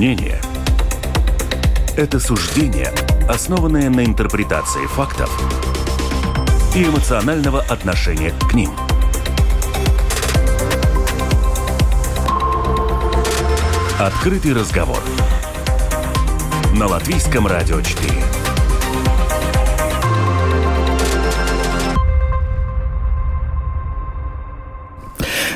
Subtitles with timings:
[0.00, 0.40] Мнение–
[1.98, 2.90] это суждение,
[3.28, 5.30] основанное на интерпретации фактов
[6.74, 8.70] и эмоционального отношения к ним.
[13.98, 15.02] Открытый разговор
[16.72, 18.10] на Латвийском радио 4.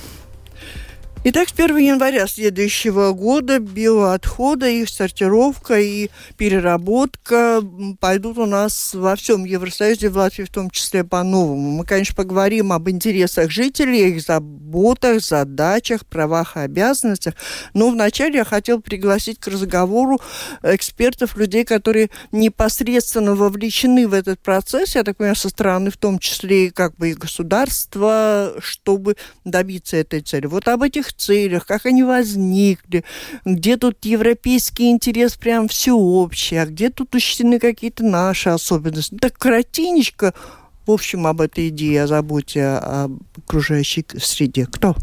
[1.25, 7.63] Итак, с 1 января следующего года биоотходы, их сортировка и переработка
[8.01, 11.71] пойдут у нас во всем Евросоюзе, в Латвии в том числе по-новому.
[11.71, 17.35] Мы, конечно, поговорим об интересах жителей, их заботах, задачах, правах и обязанностях.
[17.73, 20.21] Но вначале я хотел пригласить к разговору
[20.65, 26.19] экспертов, людей, которые непосредственно вовлечены в этот процесс, я так понимаю, со стороны в том
[26.19, 30.47] числе как бы и государства, чтобы добиться этой цели.
[30.47, 33.05] Вот об этих целях, как они возникли,
[33.45, 39.17] где тут европейский интерес прям всеобщий, а где тут учтены какие-то наши особенности.
[39.17, 40.35] Так коротенечко,
[40.87, 44.67] в общем, об этой идее, о заботе об окружающей среде.
[44.67, 44.97] Кто?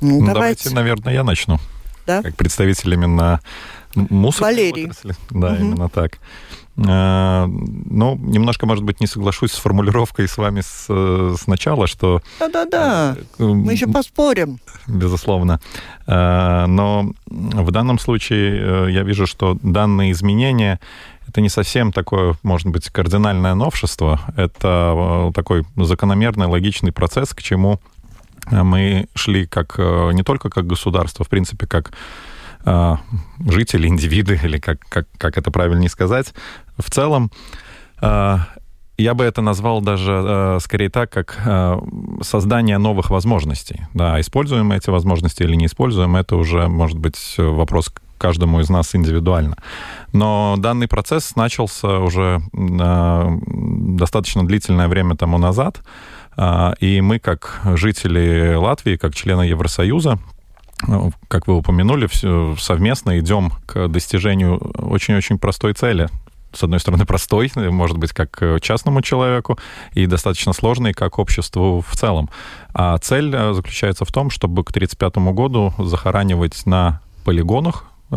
[0.00, 0.34] Ну, ну давайте.
[0.34, 1.58] давайте, наверное, я начну.
[2.06, 2.22] Да?
[2.22, 3.40] Как представитель именно
[3.96, 4.84] мусорной Валерий.
[4.84, 5.16] отрасли.
[5.30, 5.56] Да, угу.
[5.56, 6.18] именно так.
[6.78, 12.20] Э, ну, немножко, может быть, не соглашусь с формулировкой с вами с, сначала, что...
[12.38, 14.58] Да-да-да, э, мы еще поспорим.
[14.86, 15.60] Безусловно.
[16.06, 20.78] Э, но в данном случае я вижу, что данные изменения
[21.28, 24.20] это не совсем такое, может быть, кардинальное новшество.
[24.36, 27.80] Это такой закономерный, логичный процесс, к чему
[28.48, 31.92] мы шли как не только как государство, в принципе, как
[33.46, 36.34] жители, индивиды, или как, как, как это правильнее сказать,
[36.76, 37.30] в целом,
[38.00, 38.38] э,
[38.98, 41.38] я бы это назвал даже э, скорее так, как
[42.22, 43.82] создание новых возможностей.
[43.94, 48.94] Да, используем эти возможности или не используем, это уже может быть вопрос каждому из нас
[48.94, 49.56] индивидуально.
[50.12, 55.82] Но данный процесс начался уже достаточно длительное время тому назад,
[56.80, 60.18] и мы, как жители Латвии, как члены Евросоюза,
[61.28, 62.08] как вы упомянули,
[62.58, 66.08] совместно идем к достижению очень-очень простой цели
[66.56, 69.58] с одной стороны, простой, может быть, как частному человеку,
[69.92, 72.30] и достаточно сложный, как обществу в целом.
[72.72, 78.16] А цель э, заключается в том, чтобы к 1935 году захоранивать на полигонах э,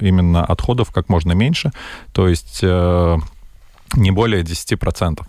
[0.00, 1.70] именно отходов как можно меньше,
[2.12, 3.18] то есть э,
[3.94, 5.20] не более 10%.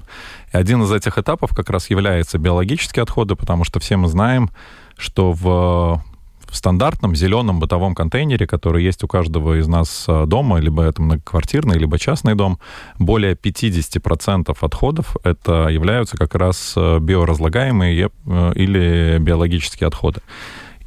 [0.54, 4.50] И один из этих этапов как раз является биологические отходы, потому что все мы знаем,
[4.98, 6.02] что в
[6.50, 11.02] в стандартном зеленом бытовом контейнере, который есть у каждого из нас а, дома, либо это
[11.02, 12.60] многоквартирный, либо частный дом,
[13.00, 20.22] более 50% отходов это являются как раз а, биоразлагаемые э, или биологические отходы.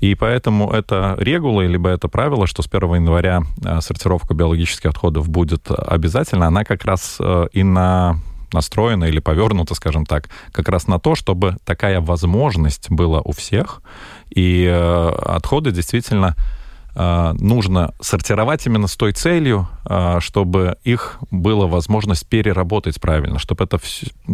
[0.01, 3.43] И поэтому это регула, либо это правило, что с 1 января
[3.81, 7.19] сортировка биологических отходов будет обязательно, она как раз
[7.53, 8.21] и на
[8.53, 13.83] настроена или повернута, скажем так, как раз на то, чтобы такая возможность была у всех,
[14.31, 16.35] и э, отходы действительно
[17.01, 23.63] Э, нужно сортировать именно с той целью, э, чтобы их была возможность переработать правильно, чтобы
[23.63, 23.79] это,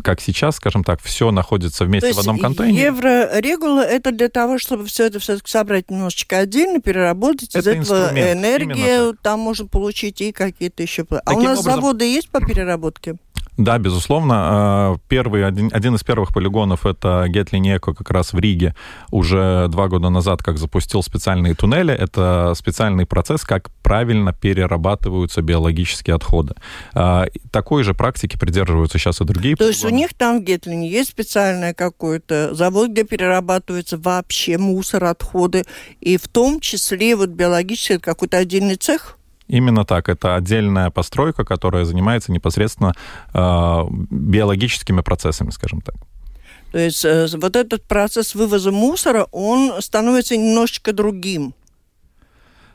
[0.03, 2.87] как сейчас, скажем так, все находится вместе То в одном контейнере.
[2.87, 8.09] Еврорегула это для того, чтобы все это все-таки собрать немножечко отдельно, переработать, это из этого
[8.33, 11.03] энергию там можно получить и какие-то еще...
[11.11, 11.81] А Таким у нас образом...
[11.83, 13.17] заводы есть по переработке?
[13.57, 14.97] Да, безусловно.
[14.97, 18.75] Э, первый, один, один из первых полигонов это Гетлинеко как раз в Риге
[19.11, 21.95] уже два года назад, как запустил специальные туннели.
[21.95, 26.55] Это специальный процесс, как правильно перерабатываются биологические отходы.
[26.95, 29.73] Э, такой же практики придерживаются сейчас и другие То полигоны.
[29.73, 35.65] есть у них там в Гетлине есть специальный какой-то завод, где перерабатывается вообще мусор, отходы,
[36.01, 39.17] и в том числе вот биологический какой-то отдельный цех?
[39.49, 40.09] Именно так.
[40.09, 42.95] Это отдельная постройка, которая занимается непосредственно
[43.33, 45.97] э, биологическими процессами, скажем так.
[46.73, 51.55] То есть э, вот этот процесс вывоза мусора, он становится немножечко другим.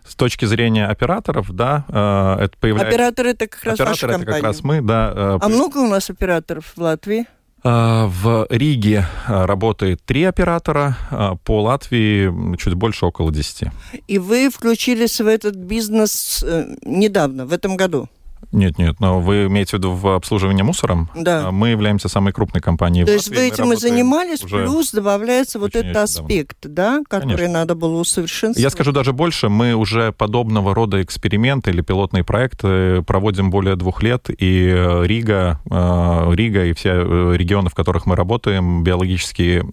[0.07, 2.95] С точки зрения операторов, да, э, это появляется...
[2.95, 4.41] Операторы это как раз Операторы это компания.
[4.41, 5.13] как раз мы, да.
[5.15, 7.25] Э, а много у нас операторов в Латвии?
[7.63, 13.71] А, в Риге а, работает три оператора, а, по Латвии чуть больше, около десяти.
[14.07, 18.07] И вы включились в этот бизнес э, недавно, в этом году?
[18.51, 21.09] Нет, нет, но вы имеете в виду в обслуживании мусором?
[21.15, 21.51] Да.
[21.51, 25.75] Мы являемся самой крупной компанией То в есть вы этим и занимались, плюс добавляется вот
[25.75, 27.59] этот аспект, да, который Конечно.
[27.59, 28.63] надо было усовершенствовать?
[28.63, 34.01] Я скажу даже больше, мы уже подобного рода эксперименты или пилотные проекты проводим более двух
[34.01, 34.67] лет, и
[35.03, 39.65] Рига, э, Рига и все э, регионы, в которых мы работаем, биологические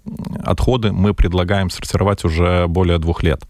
[0.44, 3.42] отходы мы предлагаем сортировать уже более двух лет.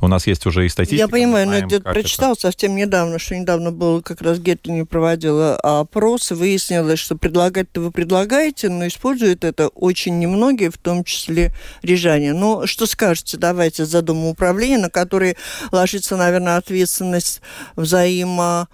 [0.00, 1.02] У нас есть уже и статистика.
[1.02, 2.42] Я понимаю, но я прочитал это...
[2.42, 7.90] совсем недавно, что недавно был как раз Гет не проводила опрос, выяснилось, что предлагать-то вы
[7.90, 11.52] предлагаете, но используют это очень немногие, в том числе
[11.82, 12.32] рижане.
[12.32, 15.36] Ну, что скажете, давайте за домоуправление, на которое
[15.72, 17.40] ложится, наверное, ответственность
[17.76, 18.68] взаимо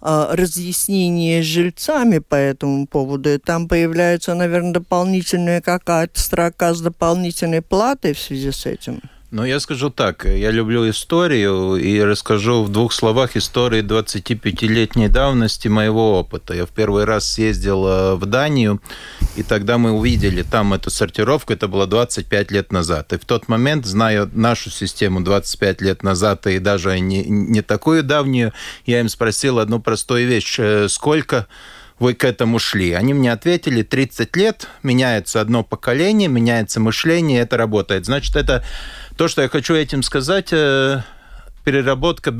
[0.00, 3.32] а, разъяснение с жильцами по этому поводу.
[3.32, 9.00] И там появляется, наверное, дополнительная какая-то строка с дополнительной платой в связи с этим.
[9.36, 15.68] Ну, я скажу так, я люблю историю и расскажу в двух словах истории 25-летней давности
[15.68, 16.54] моего опыта.
[16.54, 18.80] Я в первый раз съездил э, в Данию,
[19.36, 23.12] и тогда мы увидели там эту сортировку, это было 25 лет назад.
[23.12, 28.04] И в тот момент, зная нашу систему 25 лет назад, и даже не, не такую
[28.04, 28.54] давнюю,
[28.86, 30.56] я им спросил одну простую вещь.
[30.58, 31.46] Э, сколько
[31.98, 32.92] вы к этому шли?
[32.92, 38.06] Они мне ответили, 30 лет, меняется одно поколение, меняется мышление, это работает.
[38.06, 38.64] Значит, это
[39.16, 41.02] то, что я хочу этим сказать, э,
[41.64, 42.30] переработка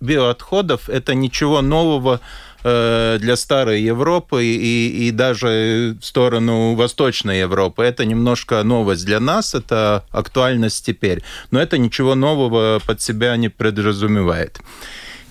[0.00, 2.20] биоотходов– это ничего нового
[2.62, 7.84] э, для старой Европы и, и даже в сторону Восточной Европы.
[7.84, 11.22] Это немножко новость для нас, это актуальность теперь.
[11.50, 14.60] Но это ничего нового под себя не подразумевает.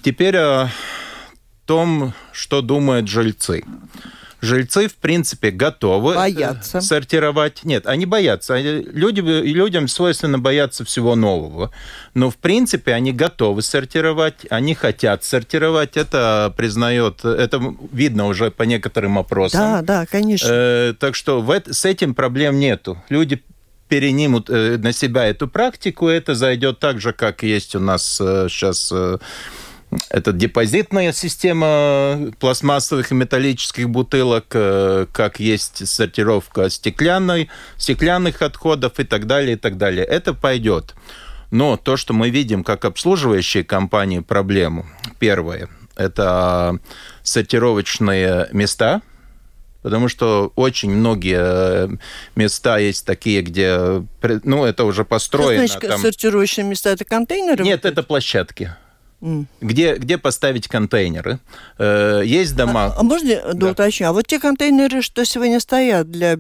[0.03, 0.69] Теперь о
[1.65, 3.63] том, что думают жильцы
[4.43, 6.81] жильцы, в принципе, готовы э, боятся.
[6.81, 7.63] сортировать.
[7.63, 8.59] Нет, они боятся.
[8.59, 11.71] Люди, людям свойственно бояться всего нового.
[12.13, 15.95] Но, в принципе, они готовы сортировать, они хотят сортировать.
[15.95, 17.61] Это признает, это
[17.91, 19.59] видно уже по некоторым опросам.
[19.59, 20.49] Да, да, конечно.
[20.51, 23.01] Э, так что в, с этим проблем нету.
[23.09, 23.41] Люди
[23.87, 28.47] перенимут э, на себя эту практику, это зайдет так же, как есть у нас э,
[28.49, 28.91] сейчас...
[29.93, 38.99] Э, это депозитная система пластмассовых и металлических бутылок, э, как есть сортировка стеклянной, стеклянных отходов
[38.99, 40.05] и так далее, и так далее.
[40.05, 40.95] Это пойдет.
[41.51, 44.85] Но то, что мы видим как обслуживающие компании проблему,
[45.19, 46.79] первое, это
[47.21, 49.01] сортировочные места,
[49.83, 51.99] потому что очень многие
[52.35, 54.03] места есть такие, где,
[54.43, 55.67] ну, это уже построено.
[55.67, 56.01] Что значит там...
[56.01, 56.89] сортировочные места?
[56.89, 57.63] Это контейнеры?
[57.63, 58.73] Нет, это площадки.
[59.61, 61.39] Где, где поставить контейнеры?
[61.77, 62.85] Э, есть дома...
[62.85, 63.71] А, а можно да.
[63.71, 64.07] уточню?
[64.09, 66.35] А вот те контейнеры, что сегодня стоят для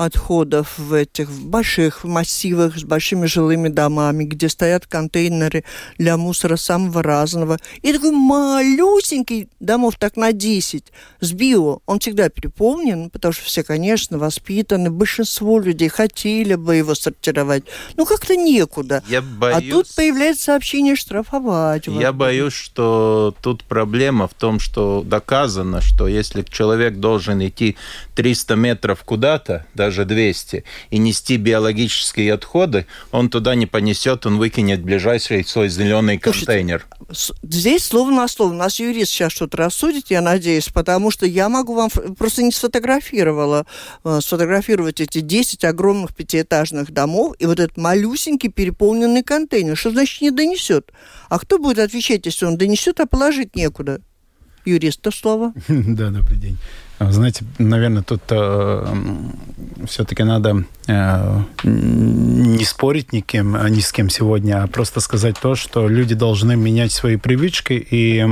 [0.00, 5.64] биоотходов в этих больших массивах с большими жилыми домами, где стоят контейнеры
[5.98, 10.84] для мусора самого разного, и такой малюсенький домов так на 10
[11.20, 16.94] с био, он всегда переполнен, потому что все, конечно, воспитаны, большинство людей хотели бы его
[16.94, 17.64] сортировать.
[17.96, 19.02] Ну, как-то некуда.
[19.08, 19.68] Я боюсь...
[19.68, 25.80] А тут появляется сообщение штрафовать вас Я боюсь, что тут проблема в том, что доказано,
[25.80, 27.76] что если человек должен идти
[28.14, 34.82] 300 метров куда-то, даже 200, и нести биологические отходы, он туда не понесет, он выкинет
[34.82, 36.86] ближайший свой зеленый контейнер.
[37.42, 38.50] Здесь слово на слово.
[38.50, 42.52] У нас юрист сейчас что-то рассудит, я надеюсь, потому что я могу вам просто не
[42.52, 43.66] сфотографировала,
[44.04, 49.76] э, сфотографировать эти 10 огромных пятиэтажных домов и вот этот малюсенький переполненный контейнер.
[49.76, 50.92] Что значит не донесет?
[51.28, 54.00] А кто будет отвечать, если он донесет, а положить некуда?
[54.64, 55.52] Юриста слово.
[55.68, 56.58] Да, добрый день.
[56.98, 58.94] Знаете, наверное, тут э,
[59.86, 65.54] все-таки надо э, не спорить ни, кем, ни с кем сегодня, а просто сказать то,
[65.54, 68.26] что люди должны менять свои привычки, и,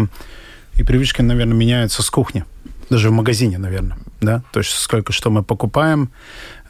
[0.74, 2.44] и привычки, наверное, меняются с кухни,
[2.90, 6.10] даже в магазине, наверное, да, то есть сколько что мы покупаем,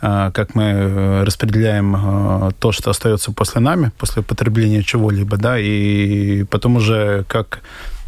[0.00, 6.44] э, как мы распределяем э, то, что остается после нами, после потребления чего-либо, да, и
[6.44, 7.60] потом уже как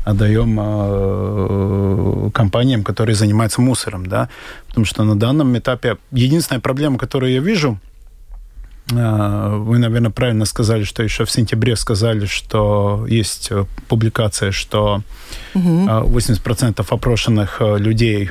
[0.04, 4.28] отдаем э, компаниям, которые занимаются мусором, да,
[4.68, 7.78] потому что на данном этапе единственная проблема, которую я вижу,
[8.92, 15.02] э, вы, наверное, правильно сказали, что еще в сентябре сказали, что есть э, публикация, что
[15.54, 15.86] угу.
[15.86, 18.30] 80% опрошенных людей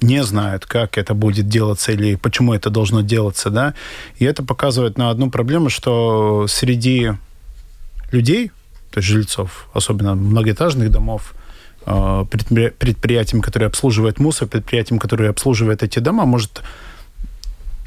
[0.00, 3.74] не знают, как это будет делаться или почему это должно делаться, да,
[4.18, 7.12] и это показывает на одну проблему, что среди
[8.10, 8.52] людей,
[8.90, 11.34] то есть жильцов, особенно многоэтажных домов,
[11.86, 16.62] э, предприятиям, которые обслуживают мусор, предприятиям, которые обслуживают эти дома, может,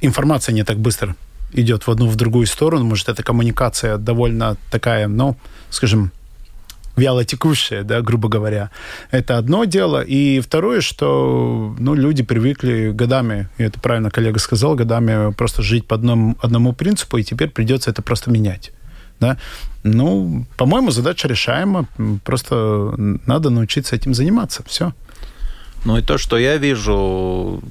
[0.01, 1.15] информация не так быстро
[1.53, 5.38] идет в одну, в другую сторону, может, эта коммуникация довольно такая, ну,
[5.69, 6.12] скажем,
[6.95, 8.69] вяло текущая, да, грубо говоря.
[9.12, 10.01] Это одно дело.
[10.01, 15.88] И второе, что ну, люди привыкли годами, и это правильно коллега сказал, годами просто жить
[15.88, 18.72] по одному, одному принципу, и теперь придется это просто менять.
[19.24, 19.38] Да?
[19.84, 21.88] Ну, по-моему, задача решаема.
[22.25, 22.94] Просто
[23.25, 24.63] надо научиться этим заниматься.
[24.68, 24.94] Все.
[25.86, 27.62] Ну и то, что я вижу,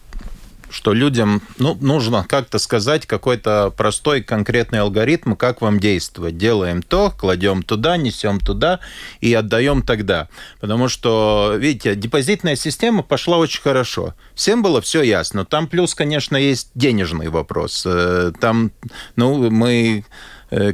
[0.70, 6.38] что людям ну, нужно как-то сказать какой-то простой конкретный алгоритм, как вам действовать.
[6.38, 8.80] Делаем то, кладем туда, несем туда
[9.20, 10.28] и отдаем тогда.
[10.60, 14.14] Потому что, видите, депозитная система пошла очень хорошо.
[14.34, 15.44] Всем было все ясно.
[15.44, 17.84] Там плюс, конечно, есть денежный вопрос.
[17.86, 18.72] Э, там,
[19.16, 20.04] ну, мы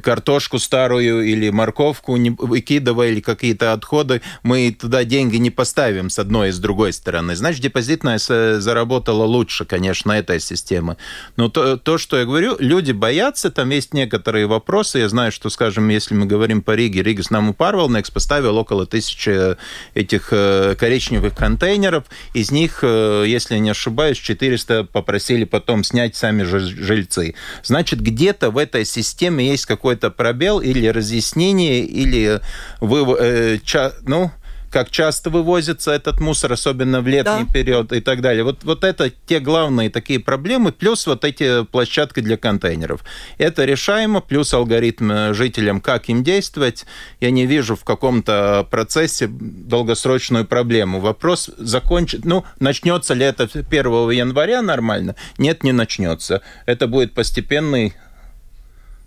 [0.02, 6.18] картошку старую или морковку не выкидывая, или какие-то отходы, мы туда деньги не поставим с
[6.18, 7.36] одной и с другой стороны.
[7.36, 10.96] Значит, депозитная заработала лучше, конечно, этой системы.
[11.36, 14.98] Но то, то, что я говорю, люди боятся, там есть некоторые вопросы.
[14.98, 18.86] Я знаю, что, скажем, если мы говорим по Риге, Рига с нами Парвалнекс поставил около
[18.86, 19.56] тысячи
[19.94, 22.04] этих э, коричневых контейнеров.
[22.34, 27.34] Из них, э, если не ошибаюсь, 400 попросили потом снять сами жильцы.
[27.62, 32.40] Значит, где-то в этой системе есть какой-то пробел или разъяснение, или
[32.80, 34.32] вы, э, ча, ну,
[34.70, 37.52] как часто вывозится этот мусор, особенно в летний да.
[37.52, 38.44] период и так далее.
[38.44, 43.04] Вот, вот это те главные такие проблемы, плюс вот эти площадки для контейнеров.
[43.38, 46.86] Это решаемо, плюс алгоритм э, жителям, как им действовать.
[47.20, 51.00] Я не вижу в каком-то процессе долгосрочную проблему.
[51.00, 55.14] Вопрос закончит, ну, начнется ли это 1 января нормально?
[55.38, 56.42] Нет, не начнется.
[56.66, 57.94] Это будет постепенный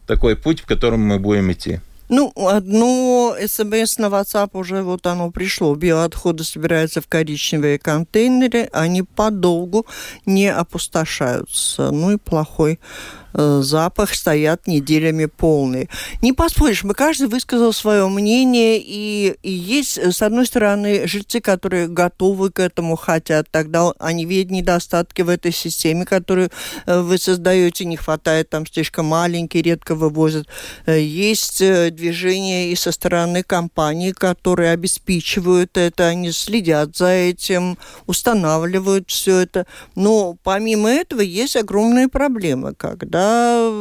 [0.07, 1.79] такой путь, в котором мы будем идти.
[2.09, 5.73] Ну, одно СМС на WhatsApp уже вот оно пришло.
[5.75, 9.85] Биоотходы собираются в коричневые контейнеры, они подолгу
[10.25, 11.91] не опустошаются.
[11.91, 12.81] Ну и плохой
[13.33, 15.89] запах стоят неделями полные.
[16.21, 21.39] Не поспоришь, мы каждый высказал свое мнение, и, и есть, э, с одной стороны, жильцы,
[21.39, 26.49] которые готовы к этому, хотят, тогда они видят недостатки в этой системе, которую
[26.85, 30.47] э, вы создаете, не хватает, там слишком маленькие, редко вывозят.
[30.87, 39.39] Есть движение и со стороны компаний, которые обеспечивают это, они следят за этим, устанавливают все
[39.39, 39.65] это.
[39.95, 43.71] Но помимо этого есть огромные проблемы, когда да,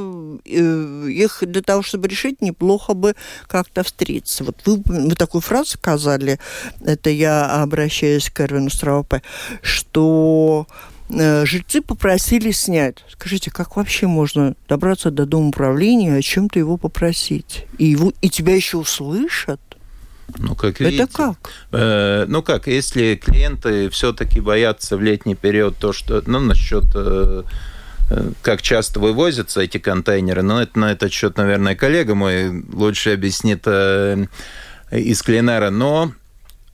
[0.44, 3.14] э, их для того, чтобы решить, неплохо бы
[3.46, 4.44] как-то встретиться.
[4.44, 6.38] Вот вы, вы такую фразу сказали,
[6.84, 9.22] это я обращаюсь к Эрвину Страупе,
[9.62, 10.66] что
[11.08, 13.04] э, жильцы попросили снять.
[13.10, 17.66] Скажите, как вообще можно добраться до дома управления, о чем-то его попросить?
[17.78, 19.60] И, его, и тебя еще услышат?
[20.38, 21.50] Ну, как видите, Это как?
[21.72, 27.42] Э, ну, как, если клиенты все-таки боятся в летний период то, что, ну, насчет э,
[28.42, 33.62] как часто вывозятся эти контейнеры, но это на этот счет, наверное, коллега мой лучше объяснит
[33.66, 34.26] э,
[34.90, 35.70] из Клинера.
[35.70, 36.12] Но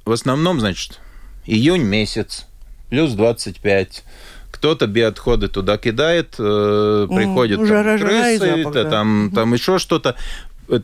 [0.05, 1.01] в основном, значит,
[1.45, 2.47] июнь месяц,
[2.89, 4.05] плюс 25
[4.51, 8.85] кто-то биоотходы туда кидает, э, приходят Уже там, крысы, запах, да.
[8.91, 10.17] там, там еще что-то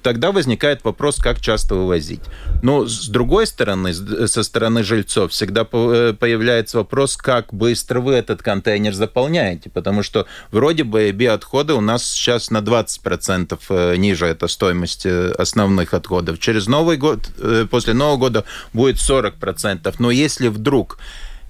[0.02, 2.20] тогда возникает вопрос, как часто вывозить.
[2.62, 8.42] Но с другой стороны, со стороны жильцов, всегда э, появляется вопрос, как быстро вы этот
[8.42, 14.48] контейнер заполняете, потому что вроде бы биоотходы у нас сейчас на 20% э, ниже эта
[14.48, 16.38] стоимость э, основных отходов.
[16.38, 17.30] Через Новый год,
[17.70, 19.94] после Нового года будет 40%.
[19.98, 20.98] Но если вдруг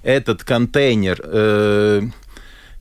[0.02, 1.20] этот контейнер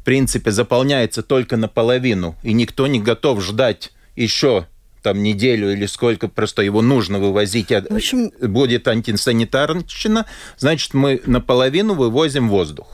[0.01, 4.65] в принципе заполняется только наполовину, и никто не готов ждать еще
[5.01, 8.31] там неделю или сколько просто его нужно вывозить, а в общем...
[8.41, 10.25] будет антисанитарщина,
[10.57, 12.87] значит, мы наполовину вывозим воздух.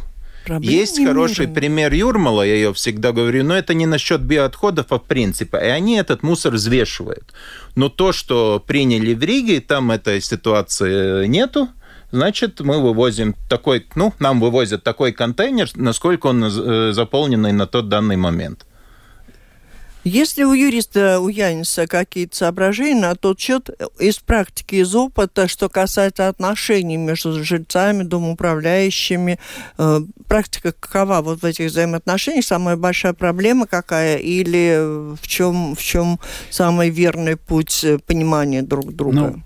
[0.48, 1.56] Проблем Есть хороший мерено.
[1.56, 5.58] пример Юрмала, я ее всегда говорю, но это не насчет биоотходов, а в принципе.
[5.58, 7.34] И они этот мусор взвешивают.
[7.76, 11.68] Но то, что приняли в Риге, там этой ситуации нету,
[12.12, 17.90] значит, мы вывозим такой, ну, нам вывозят такой контейнер, насколько он э, заполненный на тот
[17.90, 18.66] данный момент.
[20.08, 25.68] Если у юриста, у Яниса какие-то соображения на тот счет из практики, из опыта, что
[25.68, 29.38] касается отношений между жильцами, домоуправляющими,
[29.78, 32.46] э, практика какова вот в этих взаимоотношениях?
[32.46, 34.18] Самая большая проблема какая?
[34.18, 39.18] Или в чем, в чем самый верный путь понимания друг друга?
[39.18, 39.44] Ну,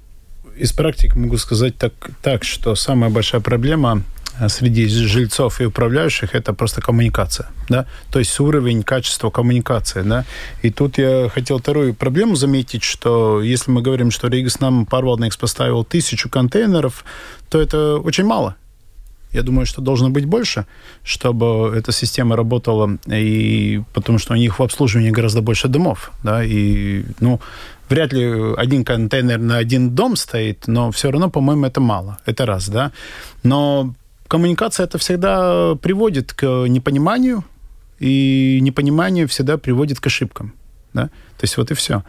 [0.55, 6.35] из практики могу сказать так, так, что самая большая проблема Э, среди жильцов и управляющих
[6.35, 10.25] это просто коммуникация, да, то есть уровень качества коммуникации, да.
[10.61, 15.37] И тут я хотел вторую проблему заметить, что если мы говорим, что Ригас нам Парвалдникс
[15.37, 17.05] поставил тысячу контейнеров,
[17.49, 18.55] то это очень мало.
[19.31, 20.65] Я думаю, что должно быть больше,
[21.03, 26.43] чтобы эта система работала, и потому что у них в обслуживании гораздо больше домов, да,
[26.43, 27.39] и, ну,
[27.87, 32.17] вряд ли один контейнер на один дом стоит, но все равно, по-моему, это мало.
[32.25, 32.91] Это раз, да.
[33.43, 33.93] Но
[34.31, 37.43] коммуникация это всегда приводит к непониманию,
[37.99, 40.53] и непонимание всегда приводит к ошибкам.
[40.93, 41.07] Да?
[41.37, 42.03] То есть вот и все.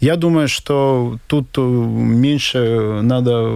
[0.00, 3.48] Я думаю, что тут э, меньше надо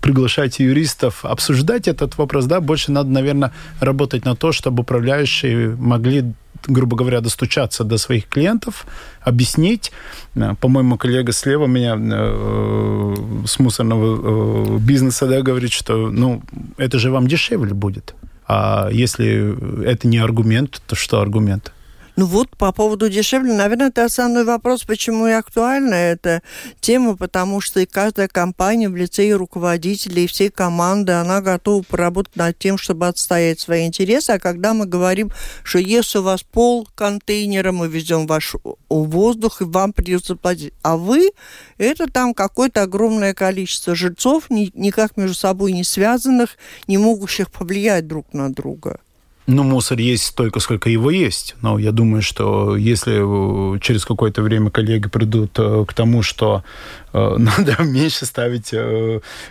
[0.00, 6.32] приглашать юристов обсуждать этот вопрос, да, больше надо, наверное, работать на то, чтобы управляющие могли
[6.66, 8.86] грубо говоря, достучаться до своих клиентов,
[9.20, 9.92] объяснить.
[10.34, 13.14] Э, по-моему, коллега слева меня э,
[13.46, 16.42] с мусорного э, бизнеса да, говорит, что ну,
[16.76, 18.14] это же вам дешевле будет.
[18.46, 21.72] А если это не аргумент, то что аргумент?
[22.16, 26.42] Ну вот, по поводу дешевле, наверное, это основной вопрос, почему и актуальна эта
[26.80, 31.82] тема, потому что и каждая компания в лице и руководителей, и всей команды, она готова
[31.82, 34.30] поработать над тем, чтобы отстоять свои интересы.
[34.30, 35.32] А когда мы говорим,
[35.64, 38.54] что если у вас пол контейнера, мы везем ваш
[38.88, 41.32] воздух, и вам придется платить, а вы,
[41.78, 48.06] это там какое-то огромное количество жильцов, ни, никак между собой не связанных, не могущих повлиять
[48.06, 49.00] друг на друга.
[49.46, 51.54] Ну, мусор есть столько, сколько его есть.
[51.60, 56.64] Но я думаю, что если э, через какое-то время коллеги придут э, к тому, что
[57.12, 58.74] э, надо меньше ставить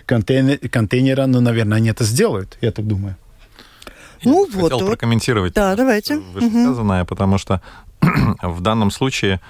[0.05, 3.15] контейнер, контейнера, ну, наверное, они это сделают, я так думаю.
[4.23, 4.63] Ну, я вот.
[4.63, 4.89] Хотел вот.
[4.89, 6.17] прокомментировать да, давайте.
[6.17, 7.09] вышесказанное, угу.
[7.09, 7.61] потому что
[8.41, 9.41] в данном случае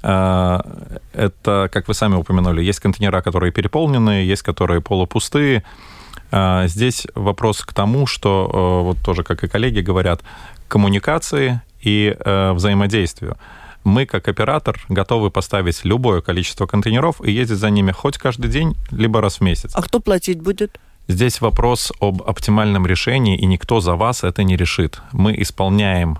[0.00, 5.64] это, как вы сами упомянули, есть контейнера, которые переполненные, есть которые полупустые.
[6.30, 10.22] А, здесь вопрос к тому, что, э, вот тоже, как и коллеги говорят,
[10.68, 13.36] коммуникации и э, взаимодействию.
[13.84, 18.76] Мы, как оператор, готовы поставить любое количество контейнеров и ездить за ними хоть каждый день,
[18.90, 19.70] либо раз в месяц.
[19.74, 20.78] А кто платить будет?
[21.06, 25.00] Здесь вопрос об оптимальном решении, и никто за вас это не решит.
[25.12, 26.18] Мы исполняем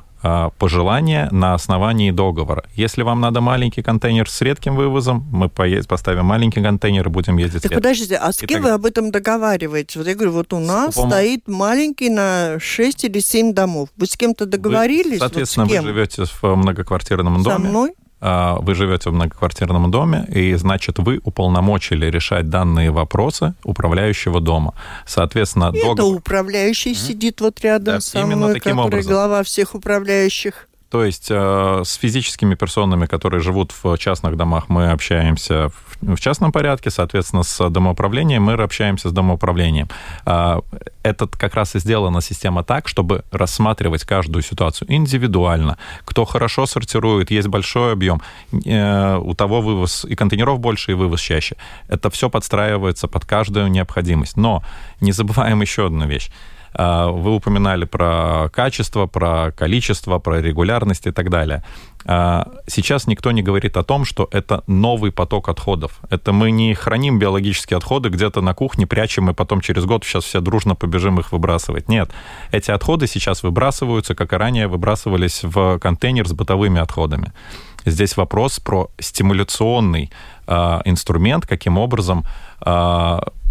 [0.58, 2.64] пожелания на основании договора.
[2.74, 7.62] Если вам надо маленький контейнер с редким вывозом, мы поставим маленький контейнер и будем ездить.
[7.62, 9.96] Так подождите, а с кем вы об этом договариваетесь?
[9.96, 11.10] Вот я говорю, вот у нас Пом...
[11.10, 13.88] стоит маленький на 6 или 7 домов.
[13.96, 15.12] Вы с кем-то договорились?
[15.12, 17.56] Вы, соответственно, вот вы живете в многоквартирном доме.
[17.56, 17.94] Со мной?
[18.20, 24.74] А, вы живете в многоквартирном доме, и, значит, вы уполномочили решать данные вопросы управляющего дома.
[25.06, 25.94] Соответственно, договор...
[25.94, 27.06] Это управляющий mm-hmm.
[27.06, 29.12] сидит вот рядом да, со мной, который образом.
[29.12, 30.67] глава всех управляющих.
[30.90, 36.20] То есть э, с физическими персонами, которые живут в частных домах, мы общаемся в, в
[36.20, 39.88] частном порядке, соответственно, с домоуправлением мы общаемся с домоуправлением.
[40.24, 40.60] Э,
[41.02, 45.76] это как раз и сделана система так, чтобы рассматривать каждую ситуацию индивидуально.
[46.06, 48.22] Кто хорошо сортирует, есть большой объем,
[48.64, 51.56] э, у того вывоз и контейнеров больше, и вывоз чаще.
[51.88, 54.38] Это все подстраивается под каждую необходимость.
[54.38, 54.62] Но
[55.02, 56.30] не забываем еще одну вещь
[56.74, 61.62] вы упоминали про качество, про количество, про регулярность и так далее.
[62.04, 66.00] А, сейчас никто не говорит о том, что это новый поток отходов.
[66.10, 70.24] Это мы не храним биологические отходы где-то на кухне, прячем, и потом через год сейчас
[70.24, 71.88] все дружно побежим их выбрасывать.
[71.88, 72.10] Нет.
[72.50, 77.32] Эти отходы сейчас выбрасываются, как и ранее выбрасывались в контейнер с бытовыми отходами.
[77.84, 80.10] Здесь вопрос про стимуляционный
[80.46, 82.24] э, инструмент, каким образом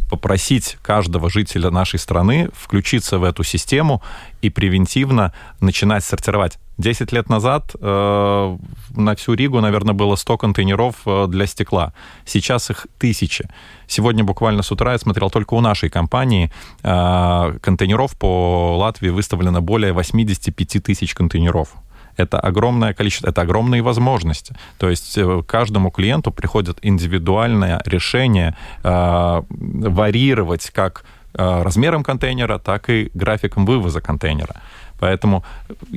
[0.10, 4.02] попросить каждого жителя нашей страны включиться в эту систему
[4.42, 6.58] и превентивно начинать сортировать.
[6.78, 8.58] Десять лет назад э,
[8.96, 11.94] на всю Ригу, наверное, было 100 контейнеров э, для стекла.
[12.24, 13.50] Сейчас их тысячи.
[13.88, 16.52] Сегодня буквально с утра я смотрел только у нашей компании
[16.84, 21.70] э, контейнеров по Латвии выставлено более 85 тысяч контейнеров
[22.18, 24.56] это огромное количество, это огромные возможности.
[24.78, 32.90] То есть э, каждому клиенту приходит индивидуальное решение э, варьировать как э, размером контейнера, так
[32.90, 34.56] и графиком вывоза контейнера.
[35.00, 35.44] Поэтому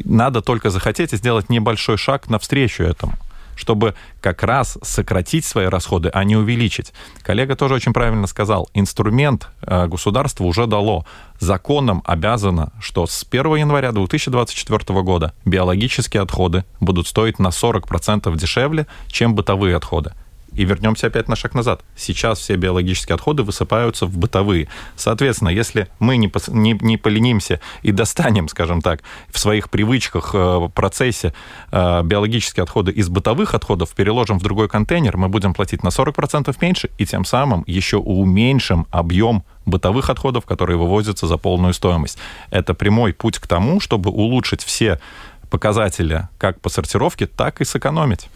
[0.05, 3.15] надо только захотеть и сделать небольшой шаг навстречу этому
[3.61, 6.93] чтобы как раз сократить свои расходы, а не увеличить.
[7.23, 11.05] Коллега тоже очень правильно сказал, инструмент э, государство уже дало.
[11.39, 18.87] Законом обязано, что с 1 января 2024 года биологические отходы будут стоить на 40% дешевле,
[19.09, 20.13] чем бытовые отходы.
[20.61, 21.81] И вернемся опять на шаг назад.
[21.97, 24.69] Сейчас все биологические отходы высыпаются в бытовые.
[24.95, 30.67] Соответственно, если мы не, не, не поленимся и достанем, скажем так, в своих привычках, в
[30.67, 31.33] э, процессе
[31.73, 36.55] э, биологические отходы из бытовых отходов переложим в другой контейнер, мы будем платить на 40%
[36.61, 42.19] меньше, и тем самым еще уменьшим объем бытовых отходов, которые вывозятся за полную стоимость.
[42.51, 45.01] Это прямой путь к тому, чтобы улучшить все
[45.49, 48.29] показатели как по сортировке, так и сэкономить.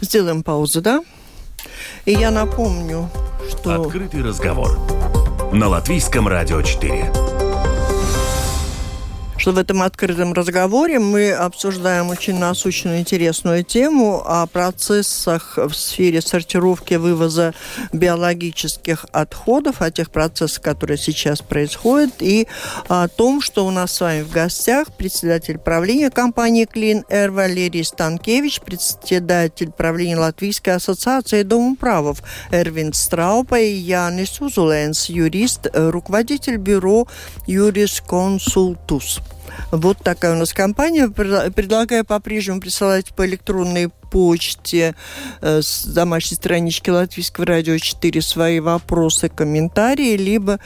[0.00, 1.02] Сделаем паузу, да?
[2.04, 3.08] И я напомню,
[3.48, 3.82] что...
[3.82, 4.78] Открытый разговор
[5.52, 7.35] на Латвийском радио 4
[9.46, 16.20] что в этом открытом разговоре мы обсуждаем очень насущную интересную тему о процессах в сфере
[16.20, 17.54] сортировки вывоза
[17.92, 22.48] биологических отходов, о тех процессах, которые сейчас происходят, и
[22.88, 27.84] о том, что у нас с вами в гостях председатель правления компании Clean Air Валерий
[27.84, 37.06] Станкевич, председатель правления Латвийской ассоциации домоправов Эрвин Страупа и Янис Узуленс, юрист, руководитель бюро
[37.46, 39.20] Юрис Консултус.
[39.70, 41.08] Вот такая у нас компания.
[41.08, 44.94] Предлагаю по-прежнему присылать по электронной почте
[45.40, 50.60] э, с домашней странички Латвийского радио 4 свои вопросы, комментарии, либо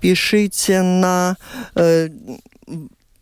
[0.00, 1.36] пишите на
[1.74, 2.08] э,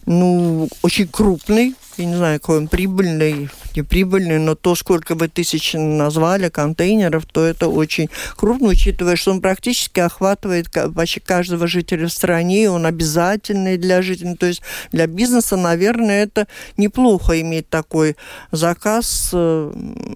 [0.06, 5.28] ну, очень крупный я не знаю, какой он прибыльный, не прибыльный, но то, сколько вы
[5.28, 12.08] тысяч назвали контейнеров, то это очень крупно, учитывая, что он практически охватывает вообще каждого жителя
[12.08, 14.36] в стране, он обязательный для жителей.
[14.36, 14.62] То есть
[14.92, 18.16] для бизнеса, наверное, это неплохо иметь такой
[18.52, 19.74] заказ э,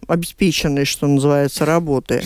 [0.08, 2.24] обеспеченный, что называется, работой.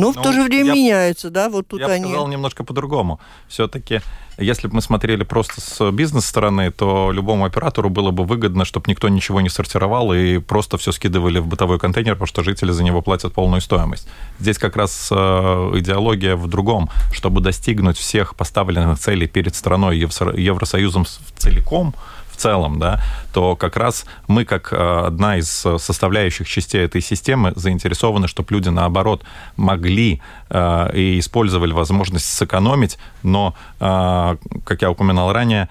[0.00, 2.04] Но в ну, то же время я, меняется, да, вот тут я они...
[2.04, 3.20] Я сказал немножко по-другому.
[3.48, 4.00] Все-таки
[4.40, 9.08] если бы мы смотрели просто с бизнес-стороны, то любому оператору было бы выгодно, чтобы никто
[9.08, 13.02] ничего не сортировал и просто все скидывали в бытовой контейнер, потому что жители за него
[13.02, 14.08] платят полную стоимость.
[14.38, 16.88] Здесь как раз э, идеология в другом.
[17.12, 21.04] Чтобы достигнуть всех поставленных целей перед страной Евросоюзом
[21.36, 21.94] целиком,
[22.40, 23.00] целом, да,
[23.32, 24.76] то как раз мы, как э,
[25.06, 29.24] одна из составляющих частей этой системы, заинтересованы, чтобы люди, наоборот,
[29.56, 35.68] могли э, и использовали возможность сэкономить, но, э, как я упоминал ранее,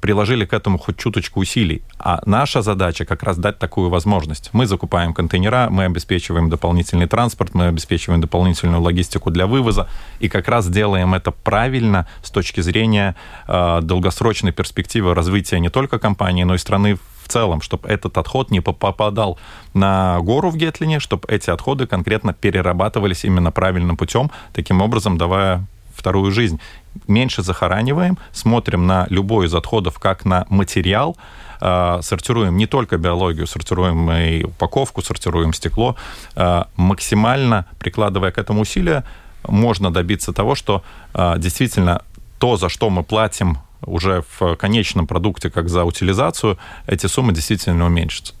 [0.00, 1.82] приложили к этому хоть чуточку усилий.
[1.98, 4.50] А наша задача как раз дать такую возможность.
[4.52, 9.88] Мы закупаем контейнера, мы обеспечиваем дополнительный транспорт, мы обеспечиваем дополнительную логистику для вывоза,
[10.20, 16.44] и как раз делаем это правильно с точки зрения долгосрочной перспективы развития не только компании,
[16.44, 19.38] но и страны в целом, чтобы этот отход не попадал
[19.72, 25.64] на гору в Гетлине, чтобы эти отходы конкретно перерабатывались именно правильным путем, таким образом давая
[25.94, 26.60] вторую жизнь.
[27.08, 31.16] Меньше захораниваем, смотрим на любой из отходов как на материал,
[31.60, 35.96] а, сортируем не только биологию, сортируем и упаковку, сортируем стекло,
[36.36, 39.04] а, максимально прикладывая к этому усилия,
[39.46, 42.02] можно добиться того, что а, действительно
[42.38, 47.86] то, за что мы платим уже в конечном продукте, как за утилизацию, эти суммы действительно
[47.86, 48.34] уменьшатся.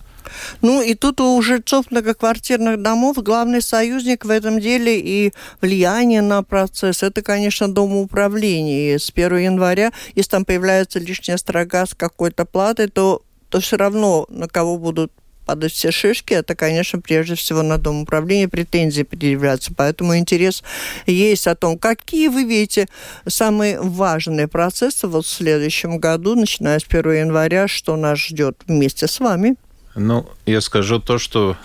[0.62, 6.42] Ну и тут у жильцов многоквартирных домов главный союзник в этом деле и влияние на
[6.42, 8.94] процесс, это, конечно, домоуправление.
[8.94, 13.76] И с 1 января, если там появляется лишняя строка с какой-то платой, то, то все
[13.76, 15.12] равно на кого будут
[15.44, 19.72] падать все шишки, это, конечно, прежде всего на Дом управления претензии предъявляются.
[19.74, 20.62] Поэтому интерес
[21.06, 22.88] есть о том, какие вы видите
[23.26, 29.06] самые важные процессы вот в следующем году, начиная с 1 января, что нас ждет вместе
[29.06, 29.56] с вами.
[29.94, 31.56] Ну, я скажу то, что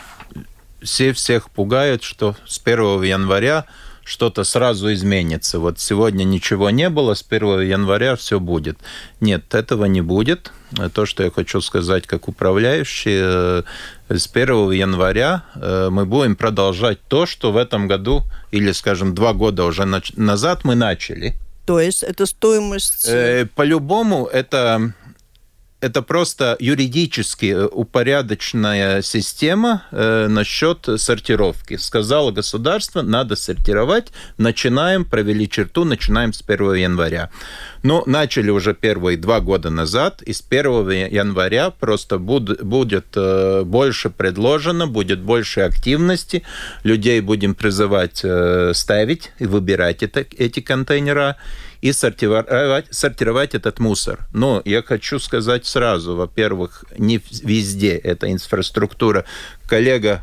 [0.82, 3.66] все всех пугают, что с 1 января
[4.04, 5.60] что-то сразу изменится.
[5.60, 8.80] Вот сегодня ничего не было, с 1 января все будет.
[9.22, 10.52] Нет, этого не будет.
[10.94, 13.64] То, что я хочу сказать как управляющий, э,
[14.10, 19.34] с 1 января э, мы будем продолжать то, что в этом году, или, скажем, два
[19.34, 21.36] года уже назад мы начали.
[21.66, 23.06] То есть это стоимость...
[23.08, 24.94] Э, по-любому это
[25.82, 31.78] это просто юридически э, упорядоченная система э, насчет сортировки.
[31.78, 37.30] Сказала государство, надо сортировать, начинаем, провели черту, начинаем с 1 января.
[37.84, 43.64] Но начали уже первые два года назад, и с 1 января просто буд, будет э,
[43.64, 46.44] больше предложено, будет больше активности,
[46.84, 51.38] людей будем призывать э, ставить и выбирать это, эти контейнера,
[51.82, 54.28] и сортировать, сортировать этот мусор.
[54.34, 59.26] Но я хочу сказать сразу, во-первых, не везде эта инфраструктура.
[59.68, 60.22] Коллега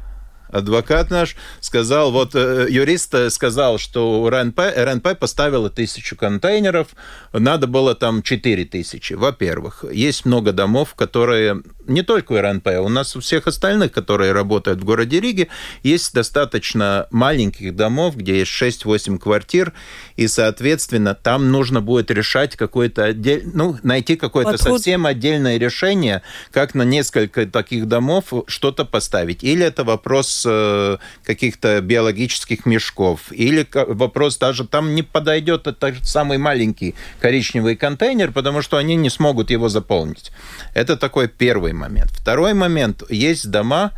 [0.50, 6.88] адвокат наш сказал, вот э, юрист сказал, что РНП, РНП поставила тысячу контейнеров,
[7.32, 9.14] надо было там четыре тысячи.
[9.14, 14.32] Во-первых, есть много домов, которые не только у РНП, у нас у всех остальных, которые
[14.32, 15.48] работают в городе Риге,
[15.82, 19.72] есть достаточно маленьких домов, где есть 6-8 квартир,
[20.16, 23.48] и, соответственно, там нужно будет решать какое-то отдель...
[23.52, 24.78] ну, найти какое-то Подход...
[24.78, 29.44] совсем отдельное решение, как на несколько таких домов что-то поставить.
[29.44, 36.38] Или это вопрос э, каких-то биологических мешков, или вопрос даже там не подойдет это самый
[36.38, 40.32] маленький коричневый контейнер, потому что они не смогут его заполнить.
[40.74, 42.10] Это такой первый момент.
[42.10, 43.02] Второй момент.
[43.08, 43.92] Есть дома,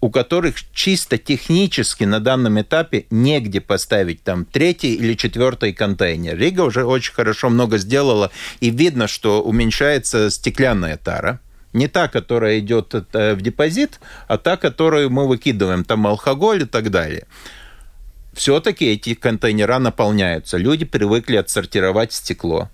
[0.00, 6.36] у которых чисто технически на данном этапе негде поставить там третий или четвертый контейнер.
[6.36, 11.40] Рига уже очень хорошо много сделала, и видно, что уменьшается стеклянная тара.
[11.74, 16.66] Не та, которая идет э, в депозит, а та, которую мы выкидываем, там алкоголь и
[16.66, 17.26] так далее.
[18.38, 20.58] Все-таки эти контейнера наполняются.
[20.58, 22.70] Люди привыкли отсортировать стекло.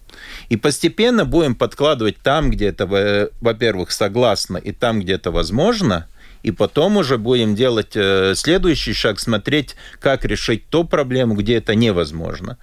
[0.50, 6.07] И постепенно будем подкладывать там, где это, во-первых, согласно, и там, где это возможно,
[6.42, 11.74] и потом уже будем делать э, следующий шаг, смотреть, как решить ту проблему, где это
[11.74, 12.59] невозможно.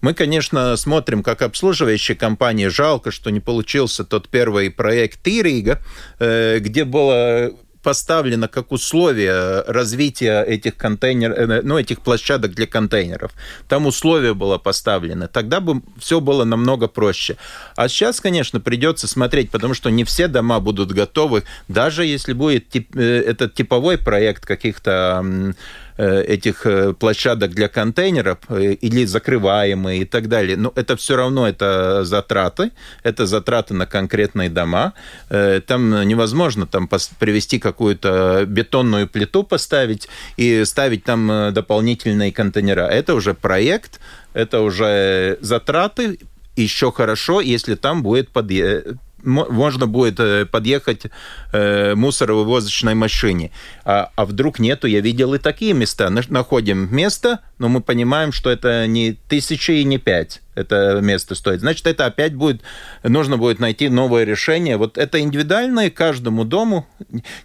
[0.00, 2.70] Мы, конечно, смотрим, как обслуживающая компания.
[2.70, 5.82] Жалко, что не получился тот первый проект Тирига,
[6.20, 7.50] э, где было
[7.84, 13.30] поставлено как условие развития этих контейнеров, э, ну, этих площадок для контейнеров.
[13.68, 15.28] Там условие было поставлено.
[15.28, 17.36] Тогда бы все было намного проще.
[17.76, 21.44] А сейчас, конечно, придется смотреть, потому что не все дома будут готовы.
[21.68, 25.52] Даже если будет тип, э, этот типовой проект каких-то Э,
[26.02, 30.56] этих э, площадок для контейнеров э, или закрываемые и так далее.
[30.56, 34.92] Но это все равно это затраты, это затраты на конкретные дома.
[35.28, 42.82] Там невозможно там привести какую-то бетонную плиту поставить и ставить там дополнительные контейнера.
[42.82, 44.00] Это уже проект,
[44.32, 46.18] это уже затраты,
[46.56, 51.06] еще хорошо, если там будет подъезд можно будет э, подъехать
[51.52, 53.50] э, мусоровывозочной машине.
[53.84, 54.86] А, а вдруг нету?
[54.86, 56.10] Я видел и такие места.
[56.10, 61.60] Находим место, но мы понимаем, что это не тысячи и не пять это место стоит.
[61.60, 62.62] Значит, это опять будет,
[63.02, 64.76] нужно будет найти новое решение.
[64.76, 66.86] Вот это индивидуальное каждому дому,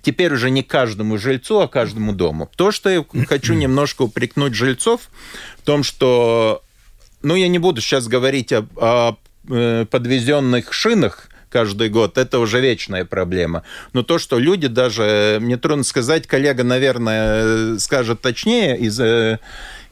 [0.01, 2.49] теперь уже не каждому жильцу, а каждому дому.
[2.55, 5.09] То, что я хочу немножко упрекнуть жильцов,
[5.57, 6.63] в том, что,
[7.21, 9.17] ну, я не буду сейчас говорить о, о
[9.49, 13.63] э, подвезенных шинах, каждый год, это уже вечная проблема.
[13.93, 19.39] Но то, что люди даже, мне трудно сказать, коллега, наверное, скажет точнее из э,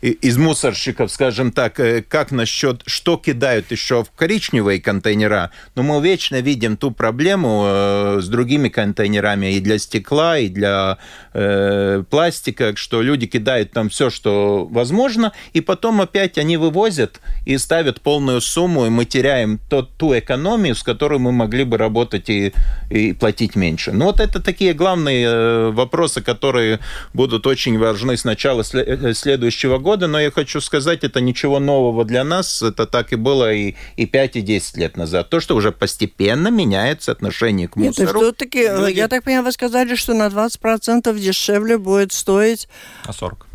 [0.02, 6.02] из мусорщиков, скажем так, э, как насчет, что кидают еще в коричневые контейнера, но мы
[6.02, 11.00] вечно видим ту проблему э, с другими контейнерами и для стекла, и для
[11.34, 17.58] э, пластика, что люди кидают там все, что возможно, и потом опять они вывозят и
[17.58, 22.30] ставят полную сумму, и мы теряем тот, ту экономию, с которой мы могли бы работать
[22.30, 22.54] и,
[22.92, 23.94] и платить меньше.
[23.94, 26.80] Ну вот это такие главные э, вопросы, которые
[27.14, 32.04] будут очень важны с начала следующего года года, но я хочу сказать, это ничего нового
[32.04, 35.30] для нас, это так и было и, и 5, и 10 лет назад.
[35.30, 38.08] То, что уже постепенно меняется отношение к мусору.
[38.08, 38.97] Нет, все-таки, э, Люди...
[38.97, 42.67] я так понимаю, вы сказали, что на 20% дешевле будет стоить...
[43.06, 43.47] А 40?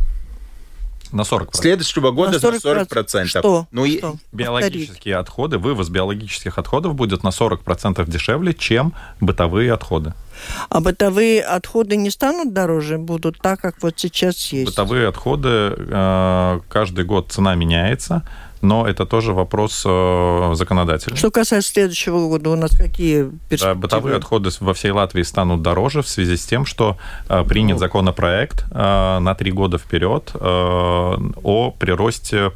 [1.13, 1.49] На 40%.
[1.53, 2.89] Следующего года на 40%.
[2.89, 3.27] 40%.
[3.27, 3.67] Что?
[3.71, 4.17] Ну, что?
[4.33, 5.17] Биологические Повторить.
[5.17, 10.15] отходы, вывоз биологических отходов будет на 40% дешевле, чем бытовые отходы.
[10.69, 14.71] А бытовые отходы не станут дороже, будут так, как вот сейчас есть?
[14.71, 18.23] Бытовые отходы, э, каждый год цена меняется
[18.63, 21.17] но это тоже вопрос э, законодательный.
[21.17, 23.75] Что касается следующего года, у нас какие перспективы?
[23.75, 26.97] Да, бытовые отходы во всей Латвии станут дороже в связи с тем, что
[27.29, 27.79] э, принят ну.
[27.81, 32.53] законопроект э, на три года вперед о приросте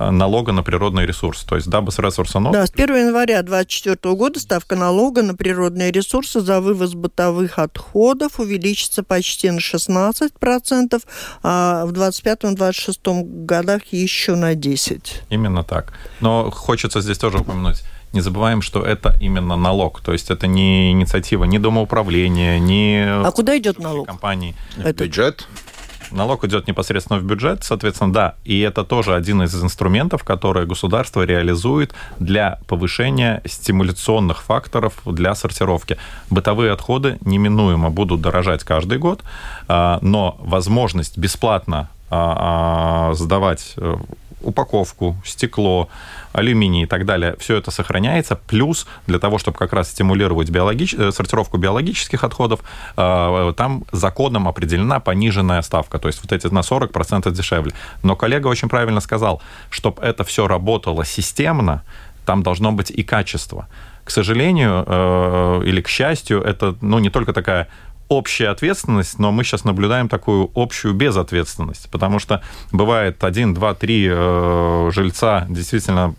[0.00, 1.42] налога на природный ресурс.
[1.42, 6.40] То есть дабы средства Да, с 1 января 2024 года ставка налога на природные ресурсы
[6.40, 11.02] за вывоз бытовых отходов увеличится почти на 16%,
[11.42, 15.02] а в 2025-2026 годах еще на 10%.
[15.28, 15.92] Именно так.
[16.20, 17.82] Но хочется здесь тоже упомянуть,
[18.12, 20.00] не забываем, что это именно налог.
[20.00, 23.26] То есть это не инициатива ни домоуправления, ни...
[23.26, 24.06] А куда идет налог?
[24.06, 24.54] Компании.
[24.78, 25.04] Это...
[25.04, 25.46] Бюджет
[26.12, 31.22] налог идет непосредственно в бюджет, соответственно, да, и это тоже один из инструментов, которые государство
[31.22, 35.96] реализует для повышения стимуляционных факторов для сортировки.
[36.30, 39.22] Бытовые отходы неминуемо будут дорожать каждый год,
[39.68, 43.94] а, но возможность бесплатно а, а, сдавать э,
[44.42, 45.88] упаковку, стекло,
[46.32, 48.36] алюминий и так далее, все это сохраняется.
[48.36, 50.94] Плюс для того, чтобы как раз стимулировать биологич...
[50.94, 52.60] Э, сортировку биологических отходов,
[52.96, 57.72] э, там законом определена пониженная ставка, то есть вот эти на 40% дешевле.
[58.02, 61.82] Но коллега очень правильно сказал, чтобы это все работало системно,
[62.24, 63.66] там должно быть и качество.
[64.04, 67.68] К сожалению э, или к счастью, это ну, не только такая
[68.10, 72.42] общая ответственность, но мы сейчас наблюдаем такую общую безответственность, потому что
[72.72, 76.16] бывает один, два, три э, жильца действительно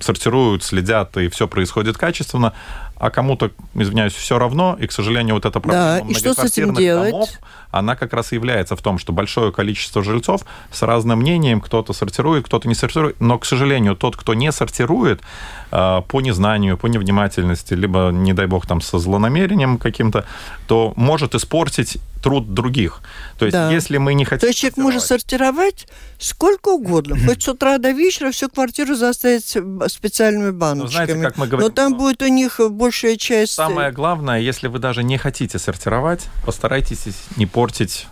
[0.00, 2.54] сортируют, следят, и все происходит качественно,
[2.96, 6.42] а кому-то, извиняюсь, все равно, и, к сожалению, вот эта проблема да, и что с
[6.42, 7.10] этим делать?
[7.10, 7.28] домов,
[7.78, 11.92] она как раз и является в том, что большое количество жильцов с разным мнением, кто-то
[11.92, 15.20] сортирует, кто-то не сортирует, но, к сожалению, тот, кто не сортирует,
[15.72, 20.24] э, по незнанию, по невнимательности, либо, не дай бог, там, со злонамерением каким-то,
[20.66, 23.00] то может испортить труд других.
[23.38, 23.70] То есть, да.
[23.70, 24.40] если мы не хотим...
[24.40, 25.86] То есть человек может сортировать
[26.18, 29.56] сколько угодно, хоть с утра до вечера всю квартиру заставить
[29.92, 30.84] специальными баночками.
[30.84, 33.52] Ну, знаете, как мы говорим, Но там будет у них большая часть...
[33.52, 37.04] Самое главное, если вы даже не хотите сортировать, постарайтесь
[37.36, 37.65] не портить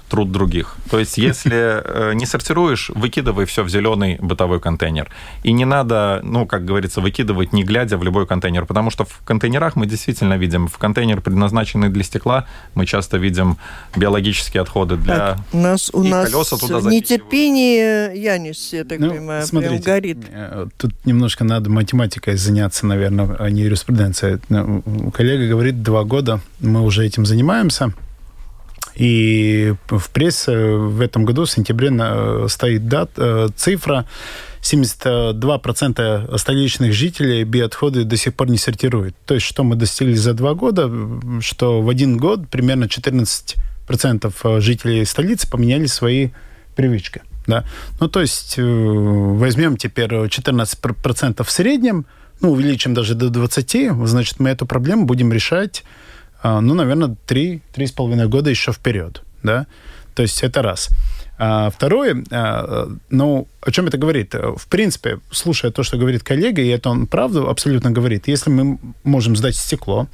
[0.08, 0.76] труд других.
[0.90, 5.10] То есть, если э, не сортируешь, выкидывай все в зеленый бытовой контейнер.
[5.42, 9.20] И не надо, ну, как говорится, выкидывать не глядя в любой контейнер, потому что в
[9.24, 13.56] контейнерах мы действительно видим, в контейнер, предназначенный для стекла, мы часто видим
[13.96, 15.16] биологические отходы для...
[15.16, 19.94] Так, у нас, у нас колеса туда нетерпение Янис, я так ну, понимаю, смотрите, прям
[19.94, 20.18] горит.
[20.30, 24.38] Э, тут немножко надо математикой заняться, наверное, а не юриспруденцией.
[24.48, 27.92] Ну, коллега говорит, два года мы уже этим занимаемся.
[28.96, 31.90] И в прессе в этом году, в сентябре,
[32.48, 34.06] стоит дат, э, цифра
[34.62, 39.14] 72% столичных жителей биоотходы до сих пор не сортируют.
[39.26, 40.90] То есть, что мы достигли за два года,
[41.40, 46.30] что в один год примерно 14 процентов э, жителей столицы поменяли свои
[46.76, 47.22] привычки.
[47.46, 47.64] Да?
[48.00, 52.06] Ну, то есть э, возьмем теперь 14% в среднем,
[52.40, 56.03] ну, увеличим даже до 20, значит, мы эту проблему будем решать, э,
[56.44, 59.22] ну, наверное, 3-3,5 года еще вперед.
[59.42, 59.66] Да?
[60.14, 60.90] То есть это раз.
[61.36, 64.34] А второе, а, ну, о чем это говорит?
[64.34, 68.78] В принципе, слушая то, что говорит коллега, и это он правду абсолютно говорит, если мы
[69.02, 70.06] можем сдать стекло,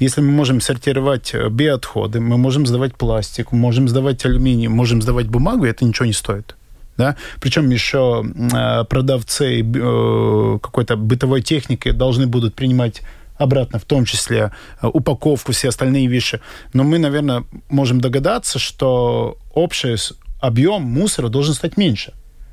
[0.00, 5.64] если мы можем сортировать биоотходы, мы можем сдавать пластик, можем сдавать алюминий, можем сдавать бумагу,
[5.64, 6.56] это ничего не стоит.
[6.96, 7.16] Да?
[7.40, 13.02] Причем еще а, продавцы э, какой-то бытовой техники должны будут принимать
[13.36, 16.40] обратно, в том числе упаковку, все остальные вещи.
[16.72, 19.96] Но мы, наверное, можем догадаться, что общее
[20.40, 22.12] объем мусора должен стать меньше.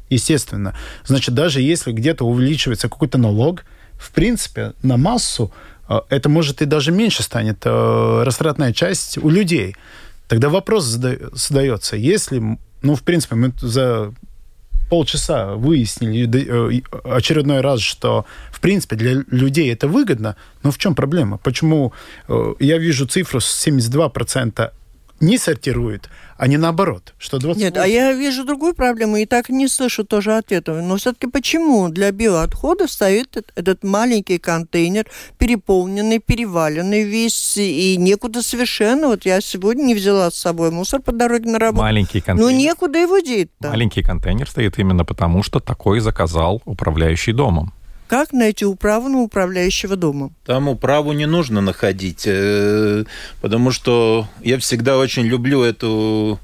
[0.09, 0.75] Естественно.
[1.05, 3.63] Значит, даже если где-то увеличивается какой-то налог,
[3.93, 5.53] в принципе, на массу
[5.87, 9.75] э, это может и даже меньше станет э, растратная часть у людей.
[10.27, 14.13] Тогда вопрос задается, если, ну, в принципе, мы за
[14.91, 20.95] полчаса выяснили э, очередной раз, что, в принципе, для людей это выгодно, но в чем
[20.95, 21.37] проблема?
[21.37, 21.93] Почему
[22.59, 24.71] я вижу цифру с 72%
[25.21, 27.61] не сортирует, а не наоборот, что 28...
[27.61, 30.73] Нет, а я вижу другую проблему и так не слышу тоже ответа.
[30.81, 35.05] Но все-таки почему для биоотходов стоит этот маленький контейнер,
[35.37, 39.07] переполненный, переваленный весь, и некуда совершенно.
[39.07, 41.83] Вот я сегодня не взяла с собой мусор по дороге на работу.
[41.83, 42.51] Маленький контейнер.
[42.51, 43.69] Ну, некуда его деть-то.
[43.69, 47.73] Маленький контейнер стоит именно потому, что такой заказал управляющий домом.
[48.11, 50.35] Как найти управу на управляющего домом?
[50.45, 53.05] Там управу не нужно находить, э,
[53.39, 56.37] потому что я всегда очень люблю эту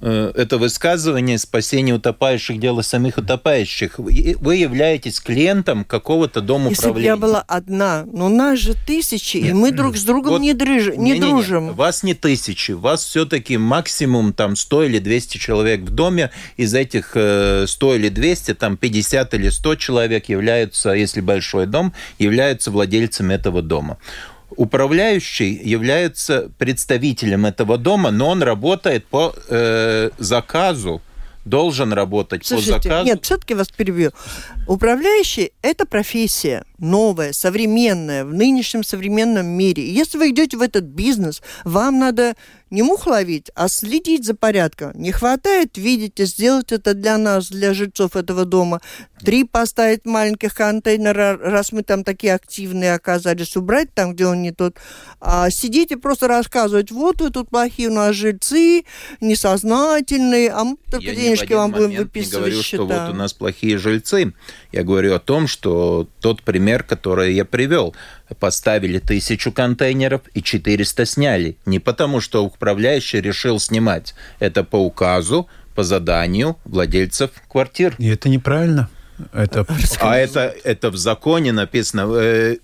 [0.00, 3.98] это высказывание «спасение утопающих– дело самих утопающих».
[3.98, 7.10] Вы являетесь клиентом какого-то дома Если управления.
[7.10, 9.50] Если бы я была одна, но нас же тысячи, Нет.
[9.50, 10.96] и мы друг с другом вот, не, дрыж...
[10.96, 11.66] не, не дружим.
[11.66, 16.30] Не, Вас не тысячи, вас все-таки максимум там 100 или 200 человек в доме.
[16.56, 21.92] Из этих 100 э, или 200, там 50 или 100 человек являются, если большой дом,
[22.18, 23.98] являются владельцами этого дома.
[24.56, 31.00] Управляющий является представителем этого дома, но он работает по э, заказу
[31.44, 33.06] должен работать Слушайте, по заказу.
[33.06, 34.12] Нет, все-таки вас перебью.
[34.66, 39.82] Управляющий– это профессия новая, современная, в нынешнем современном мире.
[39.82, 42.34] И если вы идете в этот бизнес, вам надо
[42.70, 44.92] не мух ловить, а следить за порядком.
[44.94, 48.80] Не хватает, видите, сделать это для нас, для жильцов этого дома.
[49.24, 54.52] Три поставить маленьких контейнера, раз мы там такие активные оказались, убрать там, где он не
[54.52, 54.76] тот.
[55.20, 58.84] А сидите просто рассказывать, вот вы тут плохие у нас жильцы,
[59.20, 62.84] несознательные, а мы только Я денежки вам будем выписывать не говорю, счета.
[62.84, 64.32] что вот у нас плохие жильцы.
[64.72, 67.94] Я говорю о том, что тот пример, который я привел,
[68.38, 71.56] поставили тысячу контейнеров и 400 сняли.
[71.66, 74.14] Не потому, что управляющий решил снимать.
[74.38, 77.94] Это по указу, по заданию владельцев квартир.
[77.98, 78.88] И это неправильно.
[79.32, 79.66] Это...
[80.00, 82.10] А это, это в законе написано.
[82.14, 82.56] Э,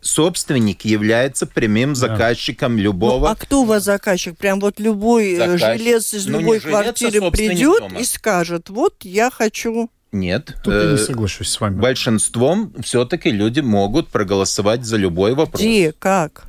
[0.00, 3.26] собственник является прямым заказчиком любого.
[3.26, 4.36] Ну, а кто у вас заказчик?
[4.36, 5.80] Прям вот любой э, Заказчик.
[5.80, 8.00] жилец из ну, любой жилец, а квартиры придет дома.
[8.00, 10.56] и скажет: вот я хочу нет.
[10.62, 11.78] Тут я не э, соглашусь с вами.
[11.80, 15.60] Большинством все-таки люди могут проголосовать за любой вопрос.
[15.60, 15.92] Где?
[15.92, 16.44] Как?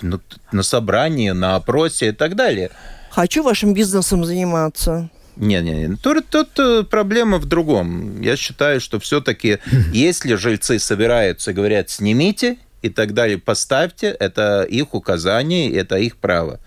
[0.00, 0.20] На,
[0.50, 2.70] на собрании, на опросе и так далее.
[3.10, 5.10] Хочу вашим бизнесом заниматься.
[5.36, 5.96] Не, не, не.
[5.96, 8.20] Тут, тут э, проблема в другом.
[8.20, 9.58] Я считаю, что все-таки,
[9.92, 16.16] если жильцы собираются и говорят, снимите и так далее, поставьте, это их указание, это их
[16.16, 16.60] право.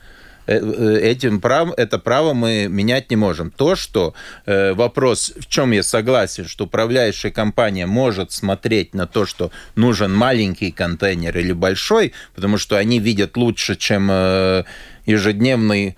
[0.48, 3.52] Э, э, этим прав, это право мы менять не можем.
[3.52, 4.14] То, что
[4.46, 10.14] э, вопрос, в чем я согласен, что управляющая компания может смотреть на то, что нужен
[10.14, 14.64] маленький контейнер или большой, потому что они видят лучше, чем э,
[15.06, 15.96] ежедневный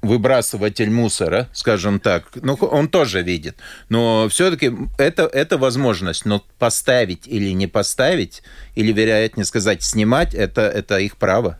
[0.00, 3.56] выбрасыватель мусора, скажем так, ну, он тоже видит.
[3.88, 6.24] Но все-таки это, это возможность.
[6.24, 8.42] Но поставить или не поставить,
[8.76, 11.58] или, вероятнее сказать, снимать, это, это их право.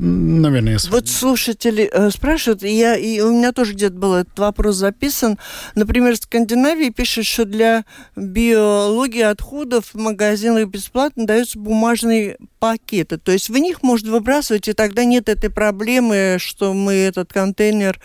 [0.00, 0.78] Наверное, я...
[0.90, 5.38] Вот слушатели э, спрашивают, я, и у меня тоже где-то был этот вопрос записан.
[5.74, 7.84] Например, Скандинавия пишет, что для
[8.14, 13.18] биологии отходов в магазинах бесплатно даются бумажные пакеты.
[13.18, 18.00] То есть в них можно выбрасывать, и тогда нет этой проблемы, что мы этот контейнер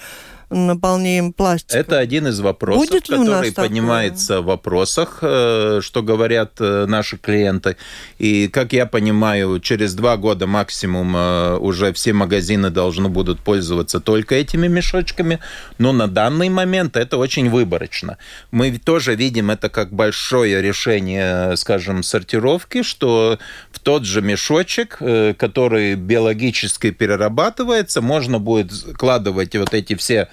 [0.53, 1.79] наполняем пластиком.
[1.79, 4.41] Это один из вопросов, Будет который поднимается такое?
[4.41, 7.77] в вопросах, э, что говорят э, наши клиенты.
[8.19, 13.99] И, как я понимаю, через два года максимум э, уже все магазины должны будут пользоваться
[13.99, 15.39] только этими мешочками.
[15.77, 18.17] Но на данный момент это очень выборочно.
[18.51, 23.39] Мы тоже видим это как большое решение, скажем, сортировки, что
[23.71, 24.99] в тот же мешочек,
[25.37, 30.29] который биологически перерабатывается, можно будет складывать вот эти все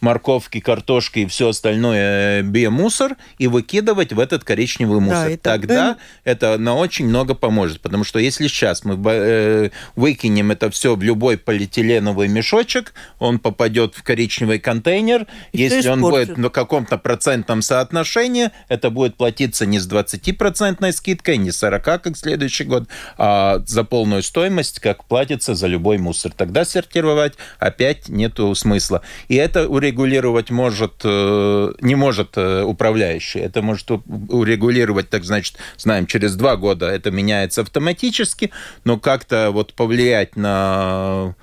[0.00, 5.24] морковки, картошки и все остальное э, биомусор и выкидывать в этот коричневый мусор.
[5.24, 10.50] Да, и тогда это на очень много поможет, потому что если сейчас мы э, выкинем
[10.50, 16.36] это все в любой полиэтиленовый мешочек, он попадет в коричневый контейнер, и если он будет
[16.36, 22.64] на каком-то процентном соотношении, это будет платиться не с 20% скидкой, не 40, как следующий
[22.64, 26.32] год, а за полную стоимость, как платится за любой мусор.
[26.32, 29.02] Тогда сортировать опять нету смысла.
[29.28, 33.40] И это урегулировать может, э, не может э, управляющий.
[33.40, 38.50] Это может урегулировать, так значит, знаем, через два года это меняется автоматически,
[38.84, 41.34] но как-то вот повлиять на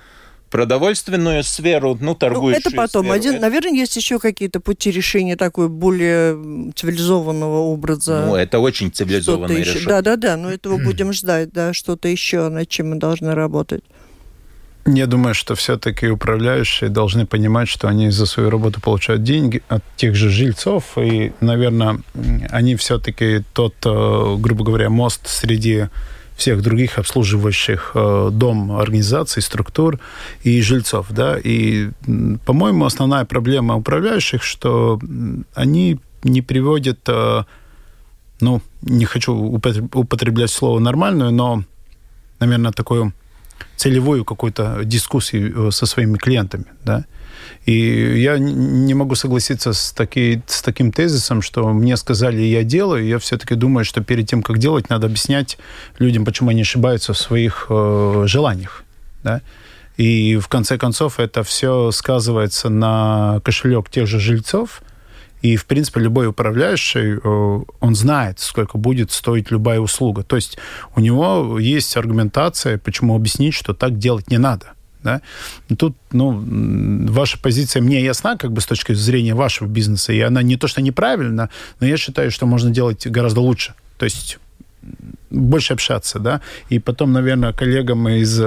[0.50, 3.06] продовольственную сферу, ну, торгующую ну, Это потом.
[3.06, 3.18] Сферу.
[3.18, 8.24] Один, наверное, есть еще какие-то пути решения такой более цивилизованного образа.
[8.26, 9.88] Ну, это очень цивилизованное решение.
[9.88, 13.82] Да, да, да, но этого будем ждать, да, что-то еще, над чем мы должны работать.
[14.86, 19.82] Я думаю, что все-таки управляющие должны понимать, что они за свою работу получают деньги от
[19.96, 21.98] тех же жильцов, и, наверное,
[22.50, 25.86] они все-таки тот, э, грубо говоря, мост среди
[26.36, 29.98] всех других обслуживающих э, дом организаций, структур
[30.44, 31.90] и жильцов, да, и,
[32.44, 35.00] по-моему, основная проблема управляющих, что
[35.54, 37.42] они не приводят, э,
[38.40, 41.64] ну, не хочу употреблять слово нормальную, но,
[42.38, 43.12] наверное, такую
[43.76, 47.04] целевую какую-то дискуссию э, со своими клиентами, да.
[47.64, 53.04] И я не могу согласиться с, таки, с таким тезисом, что мне сказали, я делаю.
[53.04, 55.58] Я все-таки думаю, что перед тем, как делать, надо объяснять
[55.98, 58.84] людям, почему они ошибаются в своих э, желаниях.
[59.22, 59.42] Да?
[59.96, 64.82] И в конце концов это все сказывается на кошелек тех же жильцов,
[65.42, 70.22] и, в принципе, любой управляющий, э, он знает, сколько будет стоить любая услуга.
[70.22, 70.58] То есть
[70.94, 74.72] у него есть аргументация, почему объяснить, что так делать не надо.
[75.02, 75.20] Да?
[75.78, 76.42] Тут, ну,
[77.12, 80.66] ваша позиция мне ясна, как бы с точки зрения вашего бизнеса, и она не то,
[80.66, 83.74] что неправильна, но я считаю, что можно делать гораздо лучше.
[83.98, 84.38] То есть
[85.30, 88.40] больше общаться, да, и потом, наверное, коллегам из,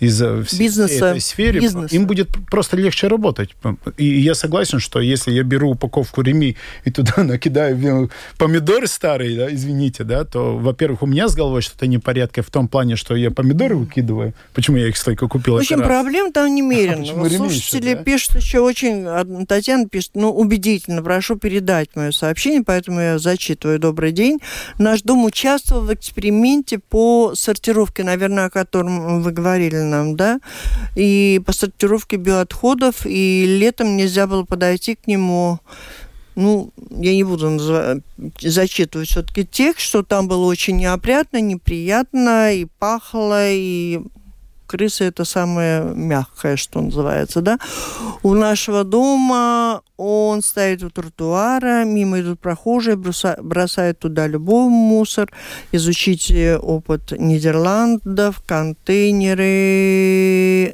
[0.00, 0.22] из
[0.58, 1.94] Бизнеса, этой сферы бизнеса.
[1.94, 3.54] им будет просто легче работать.
[3.96, 9.36] И я согласен, что если я беру упаковку реми и туда накидаю ну, помидоры старые,
[9.36, 12.68] да, извините, да, то, во-первых, у меня с головой что-то не в порядке в том
[12.68, 14.34] плане, что я помидоры выкидываю.
[14.54, 15.54] Почему я их столько купил?
[15.54, 17.02] В общем, проблем там немерено.
[17.26, 18.02] Ремень Слушатели еще, да?
[18.02, 19.46] пишут еще очень...
[19.46, 23.78] Татьяна пишет, ну, убедительно, прошу передать мое сообщение, поэтому я зачитываю.
[23.78, 24.40] Добрый день.
[24.78, 26.15] Наш дом участвовал в эксперименте
[26.78, 30.40] по сортировке, наверное, о котором вы говорили нам, да,
[30.94, 35.60] и по сортировке биоотходов, и летом нельзя было подойти к нему
[36.36, 37.58] ну, я не буду
[38.40, 44.02] зачитывать все-таки текст, что там было очень неопрятно, неприятно, и пахло, и
[44.66, 47.58] крыса это самое мягкое, что называется, да.
[48.22, 55.30] У нашего дома он стоит у тротуара, мимо идут прохожие, броса- бросают туда любой мусор.
[55.72, 59.44] Изучите опыт Нидерландов, контейнеры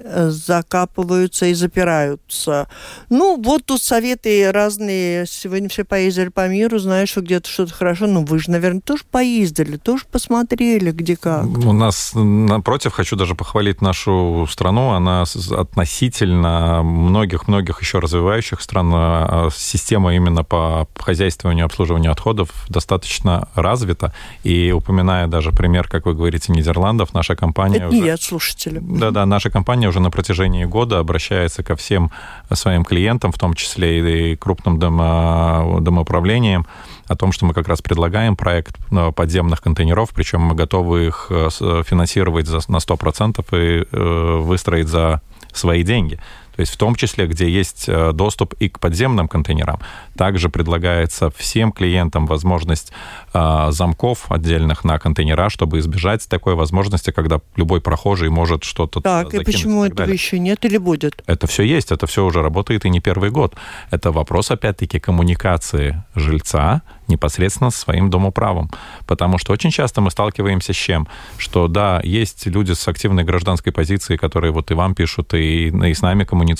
[0.02, 2.68] э, закапываются и запираются.
[3.10, 5.26] Ну, вот тут советы разные.
[5.26, 8.06] Сегодня все поездили по миру, знаешь, что где-то что-то хорошо.
[8.06, 11.44] Ну, вы же, наверное, тоже поездили, тоже посмотрели, где как.
[11.44, 14.90] У нас, напротив, хочу даже похвалить нашу страну.
[14.90, 15.24] Она
[15.56, 24.12] относительно многих-многих еще развивающих стран, а, система именно по хозяйствованию и обслуживанию отходов достаточно развита.
[24.44, 27.76] И упоминая даже пример, как вы говорите, Нидерландов, наша компания...
[27.76, 28.78] Это не уже- я, слушатели.
[28.80, 32.10] Да-да, наша компания уже на протяжении года обращается ко всем
[32.52, 36.66] своим клиентам, в том числе и крупным домо, домоуправлениям,
[37.08, 41.26] о том, что мы как раз предлагаем проект э, подземных контейнеров, причем мы готовы их
[41.30, 41.48] э,
[41.86, 45.20] финансировать на 100% и э, выстроить за
[45.52, 46.18] свои деньги.
[46.62, 49.80] То есть в том числе, где есть э, доступ и к подземным контейнерам.
[50.16, 52.92] Также предлагается всем клиентам возможность
[53.34, 59.34] э, замков отдельных на контейнера, чтобы избежать такой возможности, когда любой прохожий может что-то Так,
[59.34, 60.14] и закинуть почему так этого далее.
[60.14, 61.24] еще нет или будет?
[61.26, 63.56] Это все есть, это все уже работает и не первый год.
[63.90, 68.70] Это вопрос, опять-таки, коммуникации жильца непосредственно с своим домоправом.
[69.06, 71.08] Потому что очень часто мы сталкиваемся с чем?
[71.38, 75.94] Что, да, есть люди с активной гражданской позицией, которые вот и вам пишут, и, и
[75.94, 76.51] с нами коммуницируют.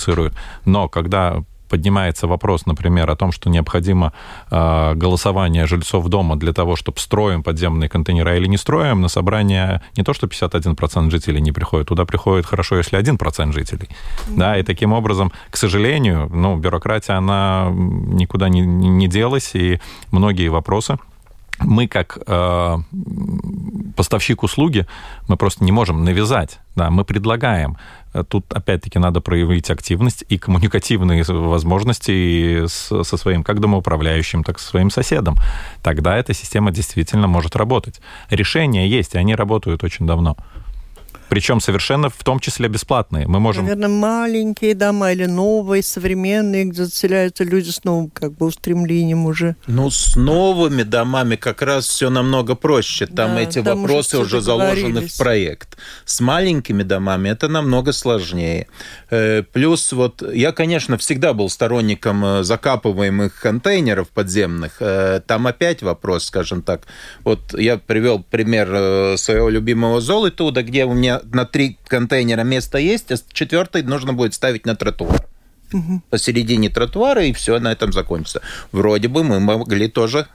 [0.65, 4.13] Но когда поднимается вопрос, например, о том, что необходимо
[4.51, 9.81] э, голосование жильцов дома для того, чтобы строим подземные контейнера или не строим, на собрание
[9.97, 13.89] не то, что 51% жителей не приходит, туда приходит хорошо, если 1% жителей.
[14.37, 19.79] Да, и таким образом, к сожалению, ну, бюрократия, она никуда не, не делась, и
[20.11, 20.97] многие вопросы
[21.59, 22.77] мы как э,
[23.95, 24.85] поставщик услуги,
[25.27, 27.77] мы просто не можем навязать, да, мы предлагаем.
[28.29, 34.59] Тут, опять-таки, надо проявить активность и коммуникативные возможности с, со своим как домоуправляющим, так и
[34.59, 35.35] со своим соседом.
[35.81, 38.01] Тогда эта система действительно может работать.
[38.29, 40.37] Решения есть, и они работают очень давно.
[41.29, 43.27] Причем совершенно в том числе бесплатные.
[43.27, 43.63] Мы можем...
[43.63, 49.55] Наверное, маленькие дома или новые, современные, где заселяются люди с новым как бы устремлением уже.
[49.67, 53.07] Ну, с новыми домами как раз все намного проще.
[53.07, 55.77] Там Да, эти там уже вопросы всё уже заложены в проект.
[56.05, 58.67] С маленькими домами это намного сложнее.
[59.09, 64.77] Э, Плюс вот я, конечно, всегда был сторонником э, закапываемых контейнеров подземных.
[64.79, 66.83] Э, Там опять вопрос, скажем так.
[67.23, 73.11] Вот я привел пример своего любимого Золотуда, где у меня на три контейнера место есть,
[73.11, 75.25] а четвертый нужно будет ставить на тротуар
[76.09, 78.41] посередине тротуара, и все на этом закончится.
[78.71, 80.27] Вроде бы мы могли тоже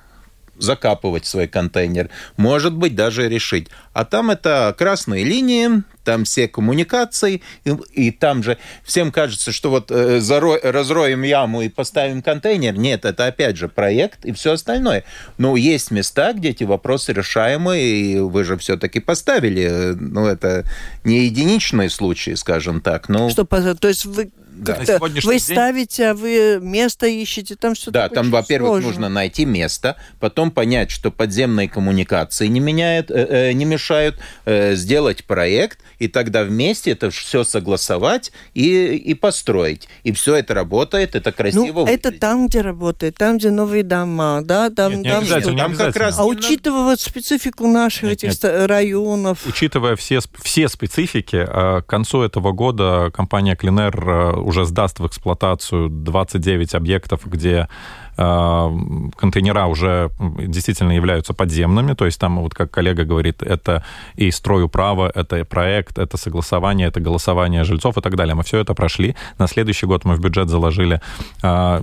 [0.59, 2.11] закапывать свой контейнер.
[2.36, 3.68] Может быть, даже решить.
[3.92, 9.70] А там это красные линии, там все коммуникации, и, и там же всем кажется, что
[9.70, 12.78] вот э, заро- разроем яму и поставим контейнер.
[12.78, 15.04] Нет, это опять же проект и все остальное.
[15.36, 19.62] Но есть места, где эти вопросы решаемы, и вы же все-таки поставили.
[19.70, 20.64] э, Ну, это
[21.04, 23.09] не единичные случаи, скажем так.
[23.09, 24.84] Ну, Что, то есть вы Да.
[24.84, 29.44] Сегодняшний вы день- ставите, а вы место ищете, там все Да, там, во-первых, нужно найти
[29.44, 35.78] место, потом понять, что подземные коммуникации не, меняют, э, э, не мешают, э, сделать проект,
[35.98, 39.88] и тогда вместе это все согласовать и, и построить.
[40.02, 42.20] И все это работает, это красиво Ну, это выглядит.
[42.20, 45.72] там, где работает, там, где новые дома, да, там, Нет, не там обязательно, не Там
[45.72, 46.04] как обязательно.
[46.06, 48.68] раз А учитывая вот специфику наших Нет, этих нет.
[48.68, 54.99] районов, Учитывая все, все специфики, э, к концу этого года компания Клинер э, уже сдаст
[54.99, 57.68] в эксплуатацию 29 объектов, где
[58.18, 63.84] контейнера уже действительно являются подземными, то есть там, вот как коллега говорит, это
[64.16, 68.34] и стройуправа, это проект, это согласование, это голосование жильцов и так далее.
[68.34, 69.14] Мы все это прошли.
[69.38, 71.00] На следующий год мы в бюджет заложили.
[71.42, 71.82] э,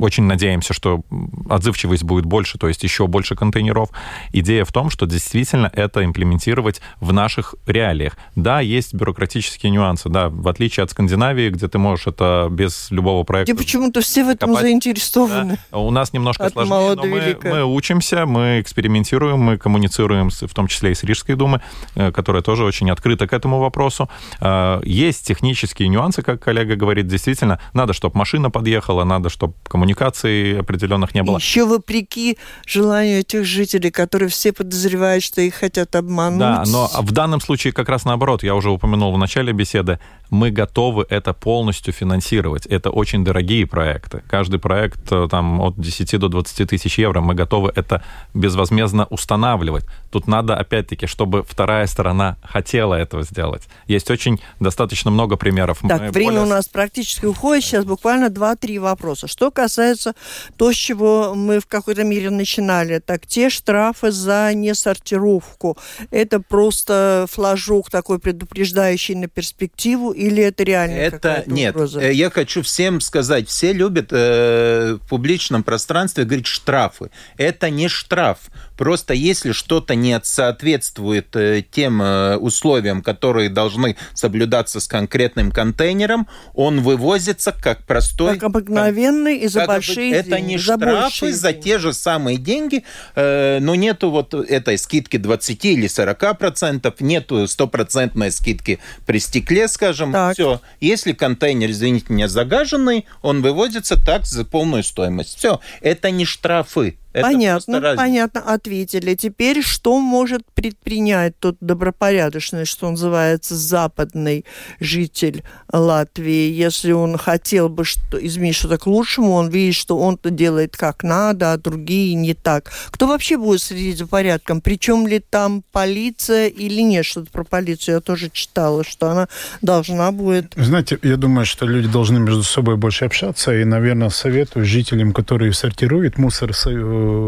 [0.00, 1.02] Очень надеемся, что
[1.50, 3.90] отзывчивость будет больше, то есть еще больше контейнеров.
[4.32, 8.16] Идея в том, что действительно это имплементировать в наших реалиях.
[8.36, 13.22] Да, есть бюрократические нюансы, да, в отличие от Скандинавии, где ты можешь это без любого
[13.24, 13.52] проекта...
[13.52, 15.58] где почему-то все в этом копать, заинтересованы.
[15.70, 15.73] Да.
[15.74, 20.54] У нас немножко От сложнее, но мы, мы учимся, мы экспериментируем, мы коммуницируем, с- в
[20.54, 21.60] том числе и с Рижской думой,
[21.96, 24.08] э, которая тоже очень открыта к этому вопросу.
[24.40, 30.60] Э, Есть технические нюансы, как коллега говорит, действительно, надо, чтобы машина подъехала, надо, чтобы коммуникаций
[30.60, 31.38] определенных не было.
[31.38, 36.38] Еще вопреки желанию этих жителей, которые все подозревают, что их хотят обмануть.
[36.40, 39.98] Да, но в данном случае как раз наоборот, я уже упомянул в начале беседы,
[40.30, 42.66] мы готовы это полностью финансировать.
[42.66, 44.22] Это очень дорогие проекты.
[44.28, 48.02] Каждый проект э, там от 10 до 20 тысяч евро, мы готовы это
[48.34, 49.84] безвозмездно устанавливать.
[50.10, 53.62] Тут надо, опять-таки, чтобы вторая сторона хотела этого сделать.
[53.86, 55.80] Есть очень достаточно много примеров.
[55.88, 57.64] Так, Мы время более- у нас практически уходит.
[57.64, 59.26] Сейчас буквально 2-3 вопроса.
[59.28, 60.14] Что касается
[60.56, 65.76] то, с чего мы в какой-то мере начинали, так те штрафы за несортировку,
[66.10, 71.74] это просто флажок такой предупреждающий на перспективу или это реально Это какая-то нет.
[71.74, 72.00] угроза?
[72.00, 75.08] Э, Я хочу всем сказать, все любят э, в
[75.54, 77.10] публичном пространстве говорить штрафы.
[77.36, 78.38] Это не штраф.
[78.76, 86.26] Просто если что-то не соответствует э, тем э, условиям, которые должны соблюдаться с конкретным контейнером,
[86.54, 88.34] он вывозится как простой...
[88.34, 90.52] Как обыкновенный и за Как большие это деньги.
[90.52, 95.64] не за штрафы за те же самые деньги, э, но нету вот этой скидки 20
[95.64, 100.12] или 40 процентов, нету стопроцентной скидки при стекле, скажем.
[100.12, 100.34] Так.
[100.34, 100.60] Все.
[100.80, 105.38] Если контейнер, извините меня, загаженный, он вывозится так за полную стоимость.
[105.38, 105.60] Все.
[105.80, 106.96] Это не штрафы.
[107.14, 109.14] Это понятно, понятно, ответили.
[109.14, 114.44] Теперь что может предпринять тот добропорядочный, что называется, западный
[114.80, 120.30] житель Латвии, если он хотел бы что, изменить что-то к лучшему, он видит, что он-то
[120.30, 122.72] делает как надо, а другие не так.
[122.90, 124.60] Кто вообще будет следить за порядком?
[124.60, 127.06] Причем ли там полиция или нет?
[127.06, 129.28] Что-то про полицию я тоже читала, что она
[129.62, 130.52] должна будет...
[130.56, 135.52] Знаете, я думаю, что люди должны между собой больше общаться, и, наверное, советую жителям, которые
[135.52, 136.70] сортируют мусор, со-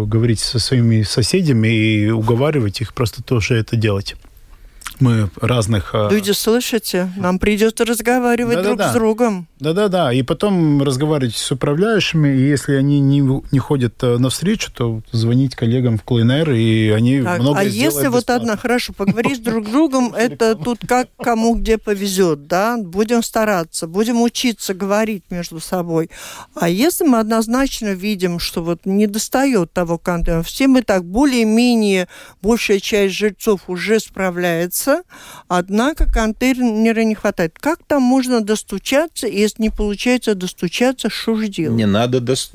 [0.06, 4.16] говорить со своими соседями и уговаривать их просто тоже это делать.
[5.00, 5.90] Мы разных...
[5.94, 7.10] э, Люди, слышите?
[7.16, 8.90] Нам придется разговаривать друг Да-да-да.
[8.90, 9.46] с другом.
[9.60, 15.00] Да-да-да, и потом разговаривать с управляющими, и если они не, не ходят э, навстречу, то
[15.12, 19.66] звонить коллегам в КЛНР, и они Так, много а если вот одна, хорошо, поговорить друг
[19.66, 22.76] с другом, это тут как кому где повезет, да?
[22.76, 26.10] Будем стараться, будем учиться говорить между собой.
[26.54, 32.08] А если мы однозначно видим, что вот не достает того контента, все мы так более-менее,
[32.42, 34.85] большая часть жильцов уже справляется,
[35.48, 37.56] однако контейнера не хватает.
[37.58, 41.76] Как там можно достучаться, если не получается достучаться, что же делать?
[41.76, 42.50] Не надо дос-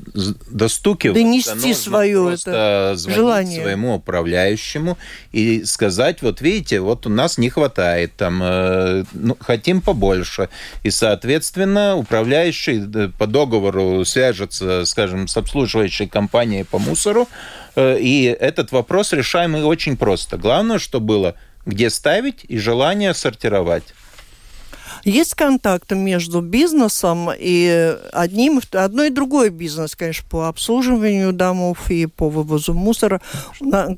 [0.50, 1.22] достукиваться.
[1.22, 3.62] Донести нужно просто это желание.
[3.62, 4.98] своему управляющему
[5.32, 10.48] и сказать, вот видите, вот у нас не хватает, там, э, ну, хотим побольше.
[10.82, 17.28] И, соответственно, управляющий э, по договору свяжется, скажем, с обслуживающей компанией по мусору,
[17.76, 20.36] э, и этот вопрос решаемый очень просто.
[20.36, 21.34] Главное, что было
[21.66, 23.94] где ставить и желание сортировать.
[25.04, 32.06] Есть контакты между бизнесом и одним, одно и другой бизнес, конечно, по обслуживанию домов и
[32.06, 33.20] по вывозу мусора.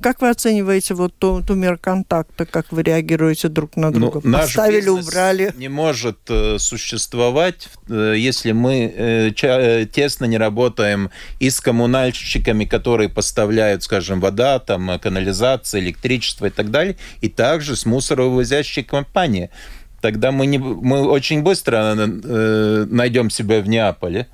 [0.00, 4.20] Как вы оцениваете вот ту, ту меру контакта, как вы реагируете друг на друга?
[4.22, 5.52] Ну, Поставили, убрали.
[5.56, 13.08] Не может э, существовать, э, если мы э, тесно не работаем и с коммунальщиками, которые
[13.08, 19.50] поставляют, скажем, вода, там, канализация, электричество и так далее, и также с мусоровывозящей компанией.
[20.04, 24.26] Тогда мы, не, мы очень быстро э, найдем себя в Неаполе,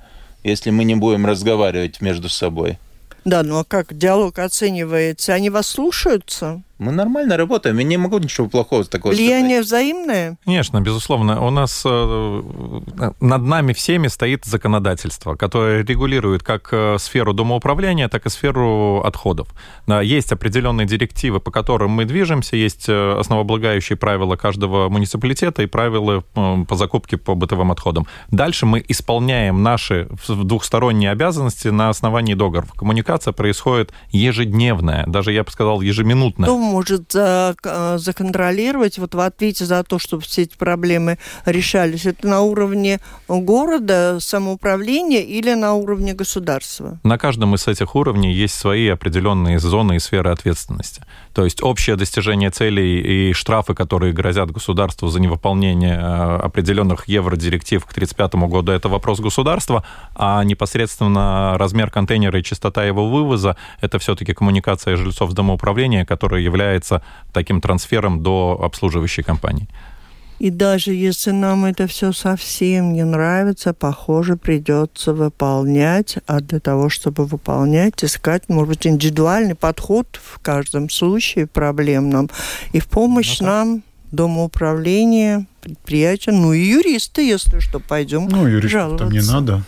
[0.43, 2.77] если мы не будем разговаривать между собой.
[3.23, 5.33] Да, ну а как диалог оценивается?
[5.33, 6.61] Они вас слушаются?
[6.81, 9.65] Мы нормально работаем, я не могу ничего плохого такого Влияние сказать.
[9.67, 10.37] взаимное?
[10.45, 11.39] Конечно, безусловно.
[11.45, 12.41] У нас э,
[13.19, 19.49] над нами всеми стоит законодательство, которое регулирует как э, сферу домоуправления, так и сферу отходов.
[20.01, 26.21] Есть определенные директивы, по которым мы движемся, есть э, основополагающие правила каждого муниципалитета и правила
[26.33, 28.07] по закупке по бытовым отходам.
[28.31, 32.73] Дальше мы исполняем наши двухсторонние обязанности на основании договоров.
[32.73, 36.47] Коммуникация происходит ежедневная, даже я бы сказал ежеминутная.
[36.47, 37.53] Кто может э,
[37.97, 42.05] законтролировать вот в ответе за то, чтобы все эти проблемы решались?
[42.05, 46.99] Это на уровне города, самоуправления или на уровне государства?
[47.03, 51.03] На каждом из этих уровней есть свои определенные зоны и сферы ответственности.
[51.33, 57.85] То есть общее достижение целей и штрафы, которые грозят государству за невыполнение э, определенных евродиректив
[57.85, 63.99] к 1935 году, это вопрос государства, а непосредственно размер контейнера и частота его вывоза– это
[63.99, 66.60] все-таки коммуникация жильцов с домоуправления, которая является
[67.33, 69.67] таким трансфером до обслуживающей компании.
[70.41, 76.17] И даже если нам это все совсем не нравится, похоже, придется выполнять.
[76.25, 82.31] А для того, чтобы выполнять, искать, может быть, индивидуальный подход в каждом случае проблемном.
[82.73, 88.97] И в помощь ну, нам домоуправление, предприятия, ну и юристы, если что, пойдем Ну, юристов
[88.97, 89.61] там не надо.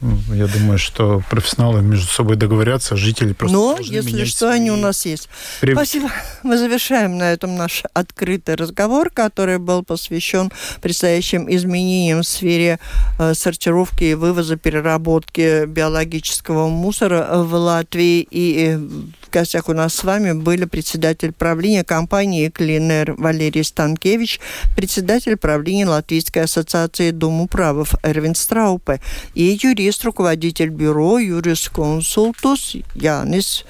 [0.00, 5.04] Я думаю, что профессионалы между собой договорятся, жители просто Но, если что, они у нас
[5.06, 5.28] есть.
[5.60, 5.72] При...
[5.72, 6.10] Спасибо.
[6.42, 12.78] Мы завершаем на этом наш открытый разговор, который был посвящен предстоящим изменениям в сфере
[13.18, 18.26] э, сортировки и вывоза, переработки биологического мусора в Латвии.
[18.30, 24.40] И э, в гостях у нас с вами были председатель правления компании «Клинер» Валерий Станкевич,
[24.76, 29.00] председатель правления Латвийской ассоциации Домуправов Эрвин Страупе
[29.34, 33.64] и юрист, руководитель бюро юрисконсультус Янис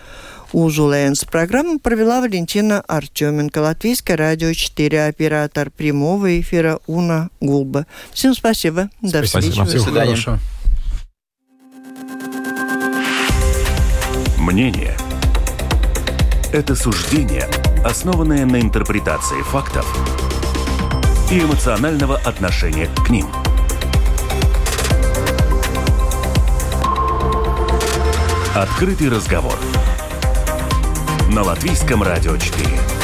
[0.53, 1.25] Узулэнс.
[1.25, 7.87] Программу провела Валентина Артеменко, Латвийское радио 4, оператор прямого эфира Уна Гулба.
[8.13, 8.91] Всем спасибо.
[9.03, 9.65] До спасибо.
[9.65, 9.79] встречи.
[9.79, 10.39] Всего хорошего.
[14.39, 14.97] Мнение–
[16.53, 17.47] это суждение,
[17.85, 19.87] основанное на интерпретации фактов
[21.31, 23.27] и эмоционального отношения к ним.
[28.59, 29.57] Открытый разговор
[31.31, 32.98] на Латвийском радио 4.